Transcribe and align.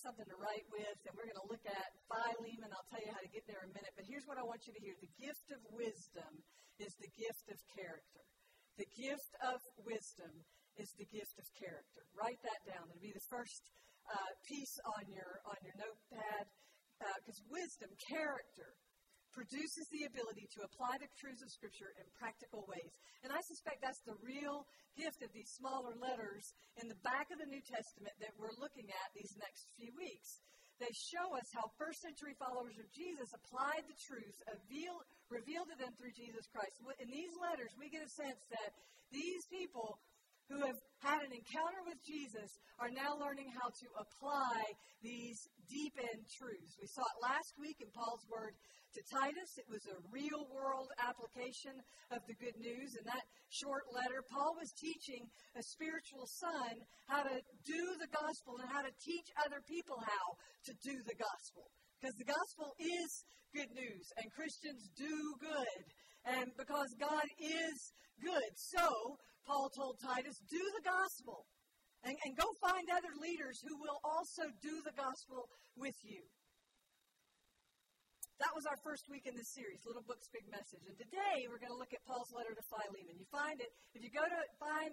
Something 0.00 0.26
to 0.26 0.38
write 0.38 0.66
with, 0.70 0.98
and 1.06 1.12
we're 1.14 1.28
going 1.28 1.42
to 1.42 1.50
look 1.50 1.64
at 1.66 1.88
Philemon. 2.10 2.70
I'll 2.70 2.88
tell 2.90 3.02
you 3.02 3.12
how 3.14 3.22
to 3.22 3.30
get 3.30 3.46
there 3.46 3.62
in 3.62 3.70
a 3.70 3.76
minute, 3.76 3.94
but 3.94 4.06
here's 4.06 4.26
what 4.26 4.38
I 4.38 4.44
want 4.44 4.66
you 4.66 4.74
to 4.74 4.82
hear. 4.82 4.94
The 4.98 5.14
gift 5.20 5.46
of 5.54 5.60
wisdom 5.70 6.32
is 6.82 6.92
the 6.98 7.10
gift 7.14 7.46
of 7.52 7.58
character. 7.78 8.24
The 8.74 8.90
gift 8.98 9.32
of 9.46 9.58
wisdom 9.86 10.32
is 10.78 10.90
the 10.98 11.06
gift 11.06 11.38
of 11.38 11.46
character. 11.54 12.02
Write 12.18 12.42
that 12.42 12.60
down. 12.66 12.90
It'll 12.90 13.02
be 13.02 13.14
the 13.14 13.28
first 13.30 13.62
uh, 14.10 14.30
piece 14.50 14.74
on 14.98 15.06
your 15.06 15.38
on 15.46 15.58
your 15.62 15.76
notepad 15.78 16.50
because 17.22 17.40
uh, 17.42 17.54
wisdom, 17.54 17.90
character, 18.10 18.74
produces 19.34 19.84
the 19.90 20.06
ability 20.06 20.46
to 20.54 20.62
apply 20.62 20.96
the 21.02 21.10
truths 21.18 21.42
of 21.42 21.50
Scripture 21.50 21.90
in 21.98 22.06
practical 22.14 22.62
ways. 22.70 22.94
And 23.26 23.34
I 23.34 23.42
suspect 23.42 23.82
that's 23.82 24.00
the 24.06 24.16
real 24.22 24.64
gift 24.94 25.20
of 25.26 25.34
these 25.34 25.50
smaller 25.58 25.92
letters 25.98 26.54
in 26.78 26.86
the 26.86 26.98
back 27.02 27.28
of 27.34 27.42
the 27.42 27.50
New 27.50 27.60
Testament 27.66 28.14
that 28.22 28.32
we're 28.38 28.54
looking 28.62 28.86
at 28.86 29.08
these 29.12 29.34
next 29.42 29.66
few 29.74 29.90
weeks. 29.98 30.38
They 30.82 30.90
show 30.90 31.34
us 31.38 31.46
how 31.54 31.70
first 31.78 32.02
century 32.02 32.34
followers 32.34 32.74
of 32.78 32.86
Jesus 32.90 33.30
applied 33.30 33.86
the 33.86 33.94
truths, 33.94 34.38
revealed, 34.46 35.06
revealed 35.30 35.70
to 35.70 35.76
them 35.78 35.94
through 35.94 36.14
Jesus 36.18 36.50
Christ. 36.50 36.74
In 36.98 37.10
these 37.10 37.34
letters, 37.38 37.70
we 37.78 37.86
get 37.90 38.02
a 38.02 38.10
sense 38.10 38.42
that 38.50 38.70
these 39.14 39.46
people 39.46 39.98
who 40.48 40.60
have 40.60 40.78
had 41.00 41.20
an 41.24 41.32
encounter 41.32 41.82
with 41.88 42.00
Jesus 42.04 42.60
are 42.80 42.92
now 42.92 43.16
learning 43.16 43.48
how 43.52 43.68
to 43.68 43.86
apply 43.96 44.60
these 45.02 45.48
deep 45.68 45.94
end 46.00 46.24
truths. 46.36 46.76
We 46.80 46.88
saw 46.88 47.04
it 47.04 47.18
last 47.22 47.56
week 47.56 47.80
in 47.80 47.88
Paul's 47.92 48.24
word 48.28 48.52
to 48.94 49.00
Titus. 49.10 49.58
It 49.58 49.66
was 49.66 49.82
a 49.90 49.98
real 50.12 50.46
world 50.54 50.88
application 51.02 51.74
of 52.14 52.22
the 52.30 52.36
good 52.38 52.54
news. 52.60 52.94
In 52.94 53.04
that 53.10 53.26
short 53.50 53.84
letter, 53.90 54.22
Paul 54.30 54.54
was 54.54 54.70
teaching 54.78 55.26
a 55.58 55.62
spiritual 55.62 56.28
son 56.28 56.72
how 57.10 57.26
to 57.26 57.36
do 57.66 57.82
the 57.98 58.10
gospel 58.14 58.60
and 58.62 58.70
how 58.70 58.86
to 58.86 58.94
teach 59.02 59.28
other 59.42 59.58
people 59.66 59.98
how 59.98 60.26
to 60.70 60.72
do 60.84 60.94
the 61.04 61.18
gospel. 61.18 61.66
Because 61.98 62.14
the 62.20 62.30
gospel 62.30 62.70
is 62.78 63.10
good 63.54 63.70
news, 63.72 64.06
and 64.18 64.26
Christians 64.34 64.90
do 64.98 65.14
good. 65.40 65.82
And 66.24 66.48
because 66.56 66.88
God 66.98 67.28
is 67.36 67.76
good. 68.22 68.52
So, 68.56 69.18
Paul 69.46 69.68
told 69.70 70.00
Titus, 70.00 70.40
do 70.50 70.62
the 70.76 70.84
gospel. 70.84 71.46
And, 72.04 72.12
and 72.28 72.36
go 72.36 72.44
find 72.60 72.84
other 72.92 73.16
leaders 73.16 73.64
who 73.64 73.80
will 73.80 73.96
also 74.04 74.44
do 74.60 74.74
the 74.84 74.92
gospel 74.92 75.48
with 75.72 75.96
you. 76.04 76.20
That 78.42 78.52
was 78.52 78.68
our 78.68 78.76
first 78.84 79.08
week 79.08 79.24
in 79.24 79.32
this 79.32 79.56
series, 79.56 79.80
Little 79.88 80.04
Books, 80.04 80.28
Big 80.28 80.44
Message. 80.52 80.84
And 80.84 80.98
today 81.00 81.48
we're 81.48 81.62
going 81.62 81.72
to 81.72 81.80
look 81.80 81.96
at 81.96 82.04
Paul's 82.04 82.28
letter 82.36 82.52
to 82.52 82.64
Philemon. 82.68 83.16
You 83.16 83.24
find 83.32 83.56
it, 83.56 83.72
if 83.96 84.04
you 84.04 84.12
go 84.12 84.26
to 84.26 84.40
find 84.60 84.92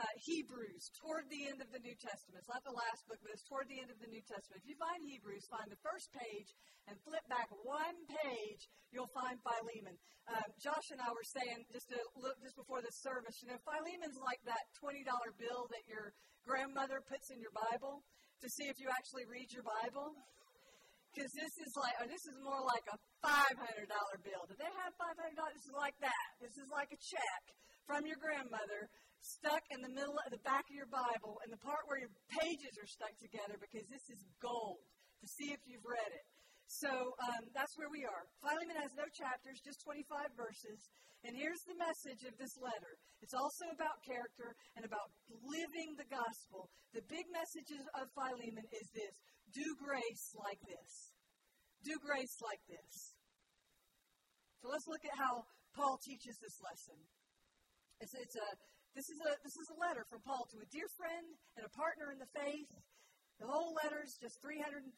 uh, 0.00 0.06
Hebrews 0.24 0.88
toward 0.96 1.28
the 1.28 1.44
end 1.50 1.60
of 1.60 1.68
the 1.74 1.82
New 1.82 1.92
Testament. 2.00 2.40
It's 2.40 2.48
not 2.48 2.64
the 2.64 2.72
last 2.72 3.04
book, 3.04 3.20
but 3.20 3.36
it's 3.36 3.44
toward 3.44 3.68
the 3.68 3.80
end 3.84 3.92
of 3.92 4.00
the 4.00 4.08
New 4.08 4.24
Testament. 4.24 4.64
If 4.64 4.68
you 4.72 4.78
find 4.80 4.96
Hebrews, 5.04 5.44
find 5.50 5.68
the 5.68 5.80
first 5.84 6.08
page 6.14 6.50
and 6.88 6.96
flip 7.04 7.24
back 7.28 7.52
one 7.66 7.98
page, 8.08 8.64
you'll 8.94 9.12
find 9.12 9.36
Philemon. 9.44 10.00
Um, 10.30 10.46
Josh 10.62 10.94
and 10.94 11.02
I 11.02 11.10
were 11.10 11.26
saying 11.26 11.66
just 11.74 11.90
a 11.90 11.98
look 12.14 12.38
just 12.38 12.54
before 12.54 12.78
the 12.78 12.94
service, 13.02 13.34
you 13.42 13.50
know, 13.50 13.58
Philemon's 13.66 14.14
like 14.22 14.38
that 14.46 14.62
twenty 14.78 15.02
dollar 15.02 15.34
bill 15.34 15.66
that 15.74 15.82
your 15.90 16.14
grandmother 16.46 17.02
puts 17.02 17.34
in 17.34 17.42
your 17.42 17.50
Bible 17.50 17.98
to 18.38 18.46
see 18.46 18.70
if 18.70 18.78
you 18.78 18.86
actually 18.94 19.26
read 19.26 19.50
your 19.50 19.66
Bible. 19.66 20.14
Because 21.10 21.34
this 21.34 21.54
is 21.66 21.74
like, 21.74 21.98
oh, 21.98 22.06
this 22.06 22.22
is 22.30 22.38
more 22.46 22.62
like 22.62 22.86
a 22.94 22.96
five 23.26 23.58
hundred 23.58 23.90
dollar 23.90 24.16
bill. 24.22 24.46
Do 24.46 24.54
they 24.54 24.70
have 24.70 24.94
five 24.94 25.18
hundred 25.18 25.34
dollars? 25.34 25.58
This 25.58 25.66
is 25.66 25.74
like 25.74 25.98
that. 25.98 26.26
This 26.38 26.54
is 26.54 26.70
like 26.70 26.94
a 26.94 27.00
check 27.02 27.42
from 27.82 28.06
your 28.06 28.22
grandmother 28.22 28.86
stuck 29.18 29.66
in 29.74 29.82
the 29.82 29.90
middle 29.90 30.14
of 30.14 30.30
the 30.30 30.38
back 30.46 30.62
of 30.62 30.74
your 30.78 30.86
Bible 30.86 31.42
and 31.42 31.50
the 31.50 31.58
part 31.58 31.82
where 31.90 31.98
your 31.98 32.14
pages 32.38 32.78
are 32.78 32.86
stuck 32.86 33.12
together 33.18 33.58
because 33.58 33.82
this 33.90 34.06
is 34.14 34.22
gold 34.38 34.78
to 35.20 35.26
see 35.26 35.50
if 35.50 35.58
you've 35.66 35.84
read 35.84 36.10
it. 36.14 36.24
So 36.70 36.86
um, 37.18 37.50
that's 37.50 37.74
where 37.74 37.90
we 37.90 38.06
are. 38.06 38.22
Philemon 38.38 38.78
has 38.78 38.94
no 38.94 39.02
chapters, 39.10 39.58
just 39.58 39.82
25 39.82 40.38
verses. 40.38 40.78
And 41.26 41.34
here's 41.34 41.60
the 41.66 41.74
message 41.76 42.22
of 42.24 42.38
this 42.38 42.54
letter 42.62 42.94
it's 43.20 43.34
also 43.34 43.68
about 43.74 43.98
character 44.06 44.54
and 44.78 44.86
about 44.86 45.10
living 45.42 45.98
the 45.98 46.06
gospel. 46.08 46.70
The 46.94 47.04
big 47.10 47.26
message 47.34 47.68
of 47.74 48.06
Philemon 48.14 48.64
is 48.70 48.86
this 48.94 49.14
do 49.50 49.66
grace 49.82 50.30
like 50.38 50.62
this. 50.62 51.10
Do 51.82 51.98
grace 52.00 52.38
like 52.38 52.62
this. 52.70 53.18
So 54.62 54.70
let's 54.70 54.86
look 54.86 55.02
at 55.02 55.16
how 55.18 55.42
Paul 55.74 55.98
teaches 56.00 56.38
this 56.38 56.56
lesson. 56.62 56.96
It's, 57.98 58.14
it's 58.14 58.38
a 58.38 58.48
this 58.94 59.10
is 59.10 59.18
a 59.26 59.32
this 59.42 59.58
is 59.58 59.68
a 59.74 59.78
letter 59.82 60.06
from 60.06 60.22
Paul 60.22 60.46
to 60.54 60.62
a 60.62 60.68
dear 60.70 60.86
friend 60.94 61.26
and 61.58 61.66
a 61.66 61.72
partner 61.74 62.14
in 62.14 62.22
the 62.22 62.30
faith. 62.30 62.70
The 63.40 63.48
whole 63.48 63.72
letter 63.72 64.04
is 64.04 64.20
just 64.20 64.36
335 64.44 64.92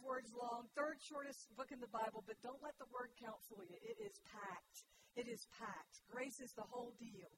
words 0.00 0.32
long, 0.32 0.64
third 0.72 0.96
shortest 1.04 1.52
book 1.60 1.68
in 1.68 1.76
the 1.76 1.92
Bible, 1.92 2.24
but 2.24 2.40
don't 2.40 2.64
let 2.64 2.72
the 2.80 2.88
word 2.88 3.12
count 3.20 3.36
fool 3.52 3.60
you. 3.68 3.76
It 3.84 4.00
is 4.00 4.16
packed. 4.32 4.88
It 5.12 5.28
is 5.28 5.44
packed. 5.60 6.00
Grace 6.08 6.40
is 6.40 6.56
the 6.56 6.64
whole 6.72 6.96
deal. 6.96 7.28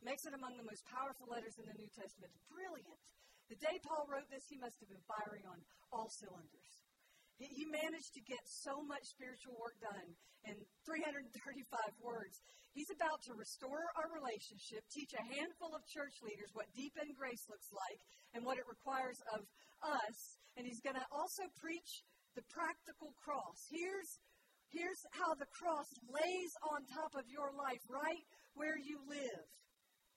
Makes 0.00 0.24
it 0.24 0.32
among 0.32 0.56
the 0.56 0.64
most 0.64 0.80
powerful 0.88 1.28
letters 1.28 1.60
in 1.60 1.68
the 1.68 1.76
New 1.76 1.92
Testament. 1.92 2.32
Brilliant. 2.48 3.04
The 3.52 3.60
day 3.60 3.76
Paul 3.84 4.08
wrote 4.08 4.32
this, 4.32 4.48
he 4.48 4.56
must 4.56 4.80
have 4.80 4.88
been 4.88 5.04
firing 5.04 5.44
on 5.44 5.60
all 5.92 6.08
cylinders. 6.08 6.72
He 7.36 7.68
managed 7.68 8.16
to 8.16 8.22
get 8.24 8.42
so 8.48 8.82
much 8.82 9.04
spiritual 9.14 9.60
work 9.60 9.76
done 9.78 10.08
in 10.48 10.56
335 10.88 11.30
words. 12.02 12.42
He's 12.74 12.90
about 12.90 13.22
to 13.30 13.38
restore 13.38 13.92
our 13.94 14.10
relationship, 14.10 14.82
teach 14.90 15.14
a 15.14 15.28
handful 15.38 15.70
of 15.70 15.86
church 15.86 16.18
leaders 16.24 16.50
what 16.50 16.66
deep 16.74 16.98
in 16.98 17.14
grace 17.14 17.46
looks 17.46 17.70
like 17.70 18.00
and 18.34 18.42
what 18.42 18.58
it 18.58 18.66
requires 18.66 19.22
of 19.34 19.46
us. 19.82 20.16
And 20.56 20.66
he's 20.66 20.82
going 20.82 20.98
to 20.98 21.08
also 21.14 21.46
preach 21.58 22.02
the 22.34 22.42
practical 22.50 23.14
cross. 23.18 23.58
Here's, 23.70 24.10
here's 24.70 25.02
how 25.14 25.34
the 25.38 25.48
cross 25.54 25.88
lays 26.10 26.52
on 26.74 26.82
top 26.90 27.14
of 27.14 27.26
your 27.30 27.50
life 27.54 27.82
right 27.86 28.24
where 28.54 28.78
you 28.78 28.98
live. 29.06 29.46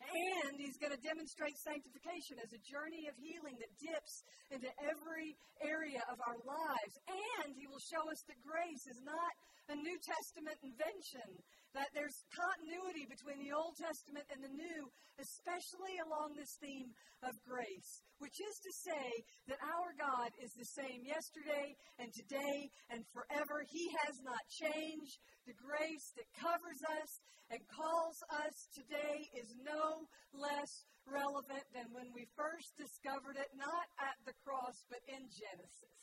And 0.02 0.58
he's 0.58 0.82
going 0.82 0.94
to 0.94 1.04
demonstrate 1.06 1.54
sanctification 1.62 2.42
as 2.42 2.50
a 2.50 2.62
journey 2.66 3.06
of 3.06 3.14
healing 3.22 3.54
that 3.62 3.70
dips 3.78 4.26
into 4.50 4.70
every 4.82 5.38
area 5.62 6.02
of 6.10 6.18
our 6.26 6.42
lives. 6.42 6.94
And 7.06 7.54
he 7.54 7.70
will 7.70 7.82
show 7.86 8.02
us 8.10 8.18
that 8.26 8.42
grace 8.42 8.90
is 8.90 8.98
not 9.06 9.34
a 9.70 9.78
New 9.78 9.98
Testament 10.02 10.58
invention, 10.66 11.30
that 11.74 11.92
there's 11.96 12.28
continuity 12.36 13.08
between 13.08 13.40
the 13.40 13.56
Old 13.56 13.80
Testament 13.80 14.28
and 14.28 14.44
the 14.44 14.52
New, 14.52 14.92
especially 15.20 15.96
along 16.04 16.36
this 16.36 16.60
theme 16.60 16.92
of 17.24 17.38
grace, 17.48 18.04
which 18.20 18.36
is 18.44 18.56
to 18.60 18.72
say 18.76 19.08
that 19.48 19.62
our 19.64 19.96
God 19.96 20.36
is 20.44 20.52
the 20.58 20.68
same 20.68 21.08
yesterday 21.08 21.76
and 22.00 22.12
today 22.12 22.68
and 22.92 23.08
forever. 23.16 23.64
He 23.72 23.88
has 24.04 24.20
not 24.26 24.42
changed. 24.52 25.16
The 25.48 25.56
grace 25.56 26.12
that 26.20 26.28
covers 26.36 26.82
us 27.02 27.12
and 27.52 27.60
calls 27.72 28.20
us 28.48 28.56
today 28.76 29.28
is 29.36 29.56
no 29.64 30.08
less 30.36 30.72
relevant 31.08 31.66
than 31.72 31.88
when 31.96 32.12
we 32.14 32.28
first 32.36 32.76
discovered 32.78 33.40
it, 33.40 33.50
not 33.56 33.88
at 34.00 34.18
the 34.28 34.36
cross, 34.44 34.84
but 34.92 35.02
in 35.08 35.24
Genesis. 35.32 36.02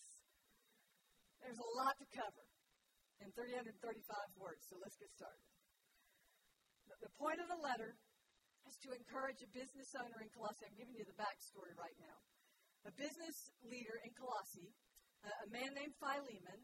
There's 1.45 1.61
a 1.61 1.71
lot 1.79 1.95
to 2.03 2.07
cover 2.11 2.45
in 3.23 3.31
335 3.35 3.75
words, 4.39 4.67
so 4.67 4.79
let's 4.83 4.99
get 4.99 5.11
started. 5.15 5.58
The 7.01 7.13
point 7.21 7.41
of 7.41 7.49
the 7.49 7.61
letter 7.61 7.97
is 8.67 8.77
to 8.85 8.93
encourage 8.93 9.41
a 9.45 9.51
business 9.53 9.93
owner 9.97 10.21
in 10.21 10.29
Colossae. 10.33 10.69
I'm 10.69 10.77
giving 10.77 10.97
you 10.97 11.05
the 11.05 11.17
backstory 11.17 11.73
right 11.77 11.97
now. 12.01 12.19
A 12.87 12.93
business 12.95 13.53
leader 13.65 13.97
in 14.05 14.13
Colossae, 14.17 14.73
uh, 15.25 15.45
a 15.45 15.49
man 15.53 15.73
named 15.77 15.97
Philemon, 16.01 16.61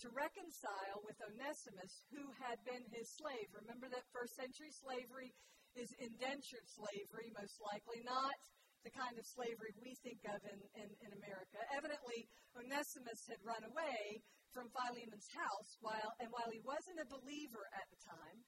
to 0.00 0.08
reconcile 0.16 1.04
with 1.04 1.20
Onesimus, 1.20 1.92
who 2.08 2.24
had 2.40 2.56
been 2.64 2.80
his 2.96 3.12
slave. 3.20 3.46
Remember 3.52 3.86
that 3.92 4.08
first 4.16 4.32
century 4.32 4.72
slavery 4.72 5.36
is 5.76 5.92
indentured 6.00 6.66
slavery, 6.66 7.28
most 7.36 7.60
likely, 7.60 8.00
not 8.02 8.40
the 8.80 8.94
kind 8.96 9.12
of 9.20 9.24
slavery 9.28 9.76
we 9.76 9.92
think 10.00 10.24
of 10.24 10.40
in, 10.48 10.58
in, 10.80 10.88
in 11.04 11.10
America. 11.20 11.60
Evidently, 11.76 12.24
Onesimus 12.56 13.20
had 13.28 13.40
run 13.44 13.60
away 13.68 14.24
from 14.56 14.72
Philemon's 14.72 15.28
house, 15.36 15.70
while, 15.84 16.10
and 16.18 16.32
while 16.32 16.48
he 16.48 16.64
wasn't 16.64 17.04
a 17.04 17.12
believer 17.12 17.68
at 17.76 17.86
the 17.92 18.00
time, 18.00 18.40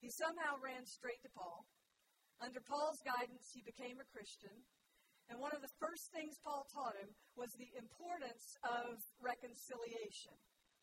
he 0.00 0.10
somehow 0.10 0.58
ran 0.62 0.86
straight 0.86 1.20
to 1.26 1.30
Paul. 1.34 1.66
Under 2.38 2.62
Paul's 2.62 3.02
guidance, 3.02 3.50
he 3.50 3.66
became 3.66 3.98
a 3.98 4.10
Christian. 4.14 4.54
And 5.28 5.42
one 5.42 5.52
of 5.52 5.60
the 5.60 5.74
first 5.76 6.08
things 6.14 6.40
Paul 6.40 6.64
taught 6.70 6.96
him 6.96 7.12
was 7.36 7.52
the 7.58 7.68
importance 7.76 8.56
of 8.64 9.02
reconciliation. 9.20 10.32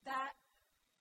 That, 0.05 0.35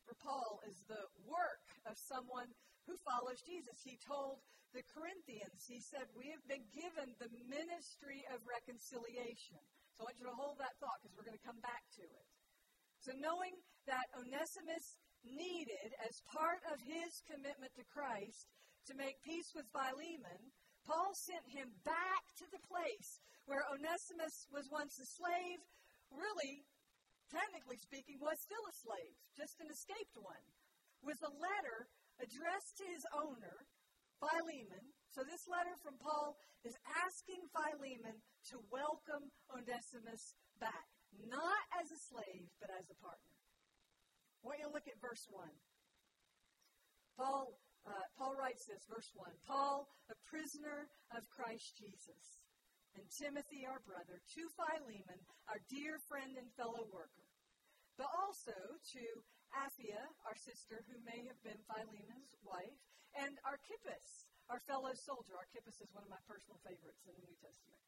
for 0.06 0.16
Paul, 0.22 0.62
is 0.64 0.80
the 0.88 1.04
work 1.26 1.66
of 1.84 1.98
someone 1.98 2.48
who 2.86 2.96
follows 3.04 3.44
Jesus. 3.44 3.84
He 3.84 4.00
told 4.00 4.40
the 4.72 4.86
Corinthians, 4.90 5.66
he 5.68 5.82
said, 5.82 6.08
We 6.16 6.32
have 6.32 6.44
been 6.48 6.64
given 6.72 7.12
the 7.20 7.30
ministry 7.50 8.24
of 8.32 8.40
reconciliation. 8.48 9.60
So 9.92 10.02
I 10.02 10.10
want 10.10 10.18
you 10.18 10.26
to 10.26 10.34
hold 10.34 10.58
that 10.58 10.74
thought 10.80 10.98
because 11.02 11.14
we're 11.14 11.28
going 11.28 11.38
to 11.38 11.46
come 11.46 11.60
back 11.60 11.84
to 12.00 12.04
it. 12.06 12.26
So 12.98 13.12
knowing 13.20 13.54
that 13.86 14.08
Onesimus 14.16 14.98
needed, 15.24 15.96
as 16.04 16.22
part 16.28 16.60
of 16.68 16.80
his 16.84 17.24
commitment 17.24 17.72
to 17.76 17.84
Christ, 17.88 18.48
to 18.86 18.94
make 18.94 19.24
peace 19.24 19.52
with 19.56 19.64
Philemon, 19.72 20.52
Paul 20.84 21.16
sent 21.16 21.48
him 21.48 21.72
back 21.84 22.24
to 22.36 22.46
the 22.52 22.60
place 22.68 23.20
where 23.48 23.64
Onesimus 23.72 24.48
was 24.52 24.68
once 24.68 25.00
a 25.00 25.08
slave, 25.08 25.60
really, 26.12 26.64
technically 27.32 27.80
speaking, 27.80 28.20
was 28.20 28.36
still 28.40 28.64
a 28.68 28.80
slave, 28.84 29.16
just 29.32 29.60
an 29.64 29.72
escaped 29.72 30.16
one, 30.20 30.44
with 31.00 31.20
a 31.24 31.32
letter 31.32 31.88
addressed 32.20 32.76
to 32.80 32.86
his 32.88 33.04
owner, 33.16 33.64
Philemon. 34.20 34.84
So 35.12 35.24
this 35.24 35.48
letter 35.48 35.74
from 35.80 35.96
Paul 36.00 36.36
is 36.64 36.76
asking 37.04 37.44
Philemon 37.52 38.20
to 38.52 38.56
welcome 38.72 39.32
Onesimus 39.52 40.36
back, 40.60 40.88
not 41.28 41.64
as 41.80 41.92
a 41.92 42.00
slave, 42.00 42.48
but 42.60 42.70
as 42.72 42.88
a 42.88 42.96
partner. 43.00 43.33
Want 44.44 44.60
you 44.60 44.68
to 44.68 44.76
look 44.76 44.84
at 44.84 45.00
verse 45.00 45.24
1. 45.32 45.48
Paul, 47.16 47.56
uh, 47.88 48.06
Paul 48.20 48.36
writes 48.36 48.68
this, 48.68 48.84
verse 48.84 49.08
1 49.16 49.32
Paul, 49.48 49.88
a 50.12 50.16
prisoner 50.28 50.92
of 51.16 51.24
Christ 51.32 51.80
Jesus 51.80 52.44
and 52.92 53.08
Timothy, 53.08 53.64
our 53.64 53.80
brother, 53.88 54.20
to 54.20 54.42
Philemon, 54.52 55.18
our 55.48 55.58
dear 55.72 55.96
friend 56.06 56.36
and 56.36 56.46
fellow 56.60 56.84
worker, 56.92 57.26
but 57.96 58.12
also 58.20 58.54
to 58.92 59.04
Apphia, 59.56 60.02
our 60.28 60.36
sister, 60.36 60.84
who 60.92 61.00
may 61.08 61.24
have 61.24 61.40
been 61.40 61.58
Philemon's 61.64 62.36
wife, 62.44 62.78
and 63.16 63.40
Archippus, 63.48 64.28
our 64.52 64.60
fellow 64.68 64.92
soldier. 64.92 65.34
Archippus 65.40 65.80
is 65.80 65.90
one 65.96 66.04
of 66.04 66.10
my 66.12 66.20
personal 66.28 66.60
favorites 66.60 67.06
in 67.08 67.16
the 67.16 67.24
New 67.24 67.38
Testament. 67.40 67.82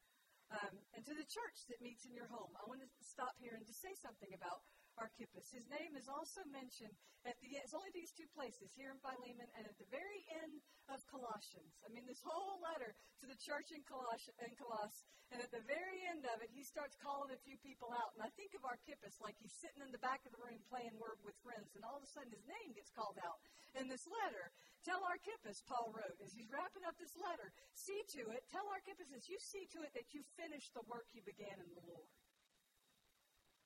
Um, 0.47 0.73
and 0.95 1.03
to 1.05 1.13
the 1.13 1.27
church 1.27 1.67
that 1.67 1.83
meets 1.83 2.07
in 2.07 2.15
your 2.15 2.31
home. 2.31 2.55
I 2.55 2.63
want 2.65 2.79
to 2.79 2.89
stop 3.03 3.35
here 3.35 3.51
and 3.53 3.67
just 3.67 3.83
say 3.83 3.91
something 3.99 4.31
about 4.31 4.63
Archippus. 4.97 5.53
His 5.53 5.69
name 5.69 5.93
is 5.93 6.09
also 6.09 6.41
mentioned 6.49 6.93
at 7.25 7.37
the 7.39 7.53
it's 7.61 7.77
only 7.77 7.93
these 7.93 8.13
two 8.13 8.27
places, 8.33 8.73
here 8.73 8.89
in 8.89 8.99
Philemon 8.99 9.49
and 9.53 9.65
at 9.69 9.77
the 9.77 9.89
very 9.93 10.25
end 10.41 10.57
of 10.89 10.99
Colossians. 11.05 11.77
I 11.85 11.89
mean, 11.93 12.09
this 12.09 12.21
whole 12.25 12.57
letter 12.59 12.97
to 13.21 13.25
the 13.29 13.37
church 13.37 13.69
in 13.69 13.85
Coloss, 13.85 14.25
in 14.41 14.53
Coloss, 14.57 15.05
and 15.29 15.43
at 15.43 15.51
the 15.51 15.63
very 15.67 16.07
end 16.07 16.23
of 16.31 16.39
it, 16.39 16.49
he 16.49 16.63
starts 16.63 16.95
calling 16.97 17.29
a 17.35 17.39
few 17.45 17.59
people 17.59 17.91
out. 17.91 18.15
And 18.15 18.23
I 18.23 18.31
think 18.39 18.55
of 18.55 18.63
Archippus 18.63 19.19
like 19.21 19.35
he's 19.37 19.53
sitting 19.59 19.83
in 19.83 19.91
the 19.91 20.01
back 20.01 20.23
of 20.23 20.31
the 20.33 20.41
room 20.41 20.57
playing 20.71 20.95
word 20.97 21.19
with 21.21 21.35
friends, 21.43 21.75
and 21.75 21.83
all 21.83 21.99
of 21.99 22.03
a 22.03 22.09
sudden 22.09 22.31
his 22.31 22.47
name 22.47 22.73
gets 22.73 22.89
called 22.95 23.19
out 23.21 23.37
in 23.75 23.91
this 23.91 24.07
letter. 24.07 24.49
Tell 24.87 25.03
Archippus, 25.03 25.61
Paul 25.67 25.91
wrote, 25.91 26.15
as 26.23 26.31
he's 26.31 26.47
wrapping 26.47 26.87
up 26.87 26.95
this 26.95 27.13
letter, 27.19 27.51
see 27.75 27.99
to 28.17 28.31
it, 28.31 28.47
tell 28.47 28.63
Archippus 28.71 29.11
as 29.11 29.27
you 29.27 29.35
see 29.37 29.67
to 29.75 29.83
it 29.83 29.91
that 29.93 30.15
you 30.15 30.23
finish 30.39 30.71
the 30.71 30.85
work 30.87 31.11
you 31.11 31.19
began 31.27 31.59
in 31.59 31.71
the 31.75 31.85
Lord. 31.91 32.07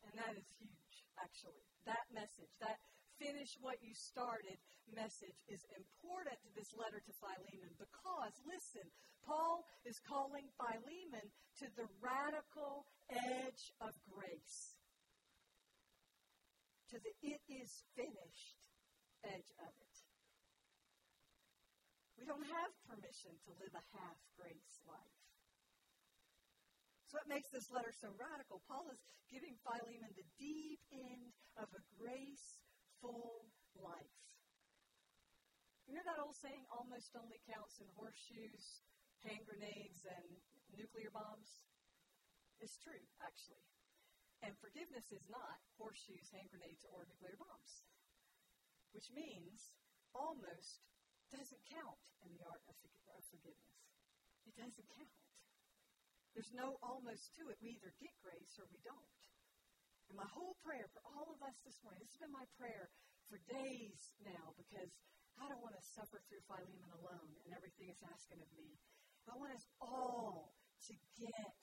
And 0.02 0.18
that 0.18 0.34
is 0.34 0.50
huge 0.58 0.81
actually. 1.22 1.64
That 1.86 2.06
message, 2.14 2.52
that 2.62 2.78
finish 3.22 3.58
what 3.62 3.78
you 3.82 3.94
started 3.94 4.58
message 4.90 5.38
is 5.46 5.62
important 5.78 6.38
to 6.42 6.50
this 6.58 6.74
letter 6.74 6.98
to 6.98 7.14
Philemon 7.22 7.74
because, 7.78 8.34
listen, 8.50 8.86
Paul 9.22 9.62
is 9.86 10.02
calling 10.02 10.50
Philemon 10.58 11.30
to 11.62 11.66
the 11.78 11.86
radical 12.02 12.90
edge 13.10 13.74
of 13.78 13.94
grace, 14.10 14.78
to 16.90 16.98
the 16.98 17.14
it 17.22 17.42
is 17.46 17.86
finished 17.94 18.62
edge 19.24 19.54
of 19.62 19.70
it. 19.70 19.96
We 22.18 22.26
don't 22.26 22.46
have 22.54 22.74
permission 22.86 23.34
to 23.46 23.50
live 23.58 23.74
a 23.74 23.86
half 23.98 24.18
grace 24.38 24.78
life. 24.86 25.21
What 27.12 27.28
makes 27.28 27.52
this 27.52 27.68
letter 27.68 27.92
so 27.92 28.08
radical? 28.16 28.64
Paul 28.72 28.88
is 28.88 29.04
giving 29.28 29.60
Philemon 29.68 30.16
the 30.16 30.24
deep 30.40 30.80
end 30.96 31.36
of 31.60 31.68
a 31.76 31.84
graceful 32.00 33.52
life. 33.76 34.20
You 35.92 36.00
know 36.00 36.08
that 36.08 36.24
old 36.24 36.40
saying, 36.40 36.64
almost 36.72 37.12
only 37.20 37.44
counts 37.44 37.84
in 37.84 37.88
horseshoes, 38.00 38.88
hand 39.28 39.44
grenades, 39.44 40.08
and 40.08 40.40
nuclear 40.72 41.12
bombs? 41.12 41.68
It's 42.64 42.80
true, 42.80 43.04
actually. 43.20 43.68
And 44.40 44.56
forgiveness 44.64 45.12
is 45.12 45.28
not 45.28 45.60
horseshoes, 45.76 46.32
hand 46.32 46.48
grenades, 46.48 46.88
or 46.96 47.04
nuclear 47.12 47.36
bombs. 47.36 47.84
Which 48.96 49.12
means 49.12 49.76
almost 50.16 50.88
doesn't 51.28 51.64
count 51.68 52.00
in 52.24 52.32
the 52.40 52.44
art 52.48 52.64
of 52.72 52.76
forgiveness. 53.28 53.68
It 54.48 54.56
doesn't 54.56 54.88
count. 54.96 55.31
There's 56.32 56.54
no 56.56 56.80
almost 56.80 57.36
to 57.40 57.52
it. 57.52 57.60
We 57.60 57.76
either 57.76 57.92
get 58.00 58.16
grace 58.24 58.56
or 58.56 58.66
we 58.72 58.80
don't. 58.88 59.22
And 60.08 60.16
my 60.16 60.28
whole 60.32 60.56
prayer 60.64 60.88
for 60.92 61.04
all 61.08 61.28
of 61.32 61.40
us 61.44 61.58
this 61.64 61.80
morning, 61.84 62.04
this 62.04 62.16
has 62.16 62.24
been 62.28 62.36
my 62.36 62.48
prayer 62.60 62.88
for 63.28 63.40
days 63.48 64.00
now 64.24 64.52
because 64.60 64.92
I 65.40 65.48
don't 65.48 65.64
want 65.64 65.76
to 65.76 65.86
suffer 65.96 66.20
through 66.28 66.44
Philemon 66.48 66.92
alone 67.00 67.32
and 67.48 67.52
everything 67.56 67.92
it's 67.92 68.04
asking 68.04 68.44
of 68.44 68.52
me. 68.56 68.76
I 69.28 69.40
want 69.40 69.56
us 69.56 69.68
all 69.80 70.52
to 70.88 70.94
get 71.16 71.60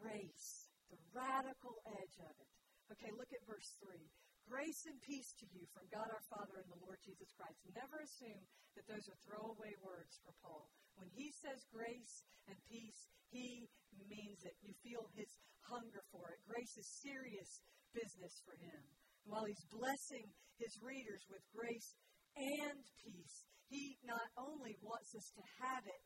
grace, 0.00 0.72
the 0.88 1.00
radical 1.12 1.76
edge 2.00 2.16
of 2.24 2.32
it. 2.40 2.50
Okay, 2.88 3.12
look 3.12 3.28
at 3.28 3.42
verse 3.44 3.76
3. 3.84 4.00
Grace 4.48 4.88
and 4.88 4.96
peace 5.04 5.36
to 5.36 5.46
you 5.52 5.68
from 5.76 5.84
God 5.92 6.08
our 6.08 6.24
Father 6.32 6.64
and 6.64 6.70
the 6.72 6.80
Lord 6.80 6.96
Jesus 7.04 7.28
Christ. 7.36 7.60
Never 7.68 8.00
assume 8.00 8.40
that 8.80 8.88
those 8.88 9.04
are 9.12 9.18
throwaway 9.20 9.76
words 9.84 10.16
for 10.24 10.32
Paul. 10.40 10.72
When 10.96 11.12
he 11.12 11.28
says 11.36 11.68
grace 11.68 12.24
and 12.48 12.56
peace, 12.64 13.12
he 13.28 13.68
means 14.08 14.44
it. 14.44 14.56
You 14.60 14.74
feel 14.84 15.08
his 15.14 15.30
hunger 15.68 16.02
for 16.12 16.32
it. 16.32 16.40
Grace 16.48 16.74
is 16.76 16.88
serious 17.00 17.60
business 17.92 18.40
for 18.44 18.56
him. 18.56 18.80
And 19.24 19.28
while 19.28 19.44
he's 19.44 19.64
blessing 19.72 20.28
his 20.56 20.74
readers 20.80 21.24
with 21.28 21.44
grace 21.52 21.96
and 22.36 22.80
peace, 23.04 23.44
he 23.68 24.00
not 24.04 24.28
only 24.36 24.76
wants 24.80 25.12
us 25.12 25.28
to 25.36 25.44
have 25.60 25.84
it, 25.84 26.02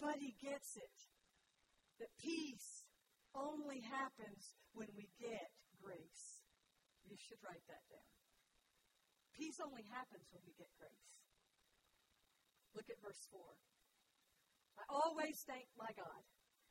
but 0.00 0.16
he 0.18 0.32
gets 0.40 0.76
it. 0.76 0.96
That 2.00 2.10
peace 2.18 2.88
only 3.36 3.80
happens 3.86 4.56
when 4.72 4.88
we 4.96 5.06
get 5.20 5.50
grace. 5.78 6.42
You 7.04 7.16
should 7.20 7.38
write 7.44 7.62
that 7.68 7.84
down. 7.92 8.12
Peace 9.36 9.58
only 9.60 9.84
happens 9.92 10.24
when 10.32 10.42
we 10.46 10.54
get 10.56 10.70
grace. 10.78 11.10
Look 12.74 12.88
at 12.90 12.98
verse 13.02 13.22
4. 13.30 13.38
I 14.78 14.84
always 14.90 15.38
thank 15.46 15.70
my 15.78 15.90
God 15.94 16.22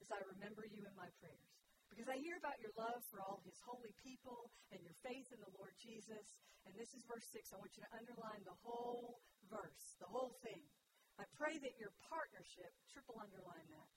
as 0.02 0.10
I 0.10 0.22
remember 0.38 0.66
you 0.66 0.82
in 0.86 0.96
my 0.98 1.10
prayers. 1.20 1.52
Because 1.94 2.10
I 2.10 2.18
hear 2.18 2.42
about 2.42 2.58
your 2.58 2.74
love 2.74 3.06
for 3.14 3.22
all 3.22 3.38
his 3.46 3.60
holy 3.62 3.94
people 4.02 4.50
and 4.74 4.82
your 4.82 4.98
faith 5.06 5.30
in 5.30 5.38
the 5.38 5.54
Lord 5.54 5.78
Jesus. 5.78 6.26
And 6.66 6.74
this 6.74 6.90
is 6.98 7.06
verse 7.06 7.28
6. 7.30 7.54
I 7.54 7.62
want 7.62 7.74
you 7.78 7.86
to 7.86 7.94
underline 7.94 8.42
the 8.42 8.58
whole 8.66 9.22
verse, 9.46 9.86
the 10.02 10.10
whole 10.10 10.34
thing. 10.42 10.66
I 11.22 11.30
pray 11.38 11.54
that 11.54 11.78
your 11.78 11.94
partnership, 12.10 12.74
triple 12.90 13.22
underline 13.22 13.70
that, 13.70 13.92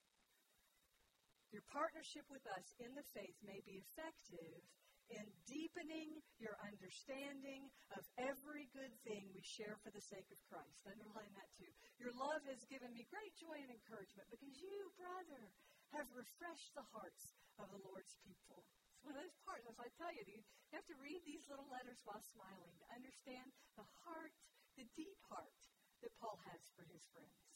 your 1.54 1.64
partnership 1.72 2.28
with 2.28 2.44
us 2.52 2.66
in 2.84 2.92
the 2.92 3.06
faith 3.16 3.38
may 3.40 3.64
be 3.64 3.80
effective 3.80 4.60
in 5.08 5.24
deepening 5.46 6.18
your 6.42 6.58
understanding 6.66 7.70
of 7.94 8.02
every 8.18 8.66
good 8.74 8.90
thing 9.06 9.22
we 9.30 9.40
share 9.40 9.78
for 9.80 9.94
the 9.94 10.02
sake 10.02 10.26
of 10.34 10.38
Christ. 10.50 10.82
Underline 10.84 11.30
that 11.38 11.50
too. 11.54 11.70
Your 12.02 12.10
love 12.18 12.42
has 12.50 12.60
given 12.66 12.90
me 12.90 13.06
great 13.06 13.30
joy 13.38 13.54
and 13.54 13.70
encouragement 13.70 14.26
because 14.28 14.52
you, 14.58 14.78
brother, 14.98 15.54
have 15.94 16.08
refreshed 16.10 16.72
the 16.74 16.86
hearts 16.90 17.36
of 17.62 17.70
the 17.70 17.82
Lord's 17.86 18.16
people. 18.26 18.66
It's 18.96 19.04
one 19.06 19.14
of 19.14 19.22
those 19.22 19.38
parts, 19.46 19.66
as 19.68 19.78
I 19.78 19.88
tell 19.94 20.10
you, 20.10 20.24
you 20.26 20.74
have 20.74 20.88
to 20.90 20.98
read 20.98 21.22
these 21.22 21.46
little 21.46 21.68
letters 21.70 22.00
while 22.02 22.22
smiling 22.32 22.74
to 22.80 22.86
understand 22.90 23.46
the 23.78 23.86
heart, 24.02 24.34
the 24.74 24.88
deep 24.98 25.18
heart 25.30 25.60
that 26.02 26.12
Paul 26.18 26.36
has 26.50 26.62
for 26.74 26.84
his 26.90 27.04
friends. 27.12 27.48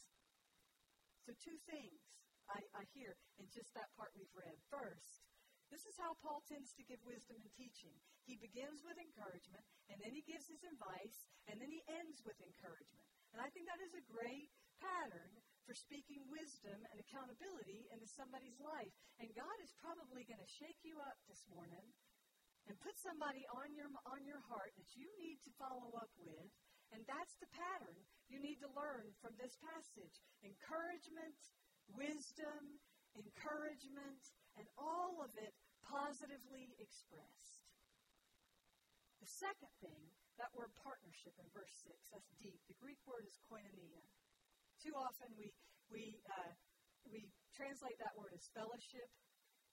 So, 1.26 1.34
two 1.36 1.58
things 1.68 2.00
I, 2.48 2.60
I 2.74 2.84
hear 2.96 3.14
in 3.38 3.46
just 3.50 3.70
that 3.76 3.90
part 3.94 4.10
we've 4.16 4.32
read. 4.34 4.56
First, 4.70 5.26
this 5.70 5.86
is 5.86 5.94
how 6.02 6.18
Paul 6.18 6.42
tends 6.50 6.74
to 6.74 6.82
give 6.82 6.98
wisdom 7.06 7.38
and 7.38 7.52
teaching. 7.54 7.94
He 8.26 8.34
begins 8.42 8.82
with 8.82 8.98
encouragement, 8.98 9.62
and 9.86 10.02
then 10.02 10.10
he 10.10 10.26
gives 10.26 10.50
his 10.50 10.62
advice, 10.66 11.18
and 11.46 11.62
then 11.62 11.70
he 11.70 11.82
ends 11.86 12.18
with 12.26 12.34
encouragement. 12.42 13.06
And 13.30 13.38
I 13.38 13.48
think 13.54 13.70
that 13.70 13.78
is 13.78 13.94
a 13.94 14.02
great 14.10 14.50
pattern 14.82 15.30
for 15.70 15.78
speaking 15.86 16.18
wisdom 16.26 16.82
and 16.90 16.98
accountability 16.98 17.86
into 17.94 18.10
somebody's 18.10 18.58
life. 18.58 18.90
And 19.22 19.30
God 19.38 19.54
is 19.62 19.70
probably 19.78 20.26
going 20.26 20.42
to 20.42 20.56
shake 20.58 20.82
you 20.82 20.98
up 20.98 21.14
this 21.30 21.46
morning 21.46 21.94
and 22.66 22.74
put 22.82 22.98
somebody 22.98 23.46
on 23.54 23.70
your 23.78 23.86
on 24.10 24.26
your 24.26 24.42
heart 24.50 24.74
that 24.74 24.90
you 24.98 25.06
need 25.22 25.38
to 25.46 25.54
follow 25.62 25.94
up 25.94 26.10
with. 26.18 26.50
And 26.90 27.06
that's 27.06 27.38
the 27.38 27.46
pattern 27.54 28.02
you 28.26 28.42
need 28.42 28.58
to 28.66 28.70
learn 28.74 29.14
from 29.22 29.38
this 29.38 29.54
passage. 29.62 30.18
Encouragement, 30.42 31.38
wisdom, 31.94 32.82
encouragement, 33.14 34.22
and 34.58 34.66
all 34.74 35.22
of 35.22 35.30
it 35.38 35.54
positively 35.86 36.74
expressed. 36.82 37.78
The 39.22 39.30
second 39.38 39.70
thing, 39.78 40.02
that 40.34 40.50
word 40.50 40.74
partnership 40.82 41.38
in 41.38 41.46
verse 41.54 41.78
6, 41.86 41.94
that's 42.10 42.34
deep. 42.42 42.58
The 42.66 42.80
Greek 42.82 42.98
word 43.06 43.22
is 43.22 43.38
koinonia. 43.46 44.02
Too 44.80 44.96
often 44.96 45.28
we, 45.36 45.52
we, 45.92 46.16
uh, 46.24 46.52
we 47.04 47.28
translate 47.52 48.00
that 48.00 48.16
word 48.16 48.32
as 48.32 48.48
fellowship, 48.56 49.08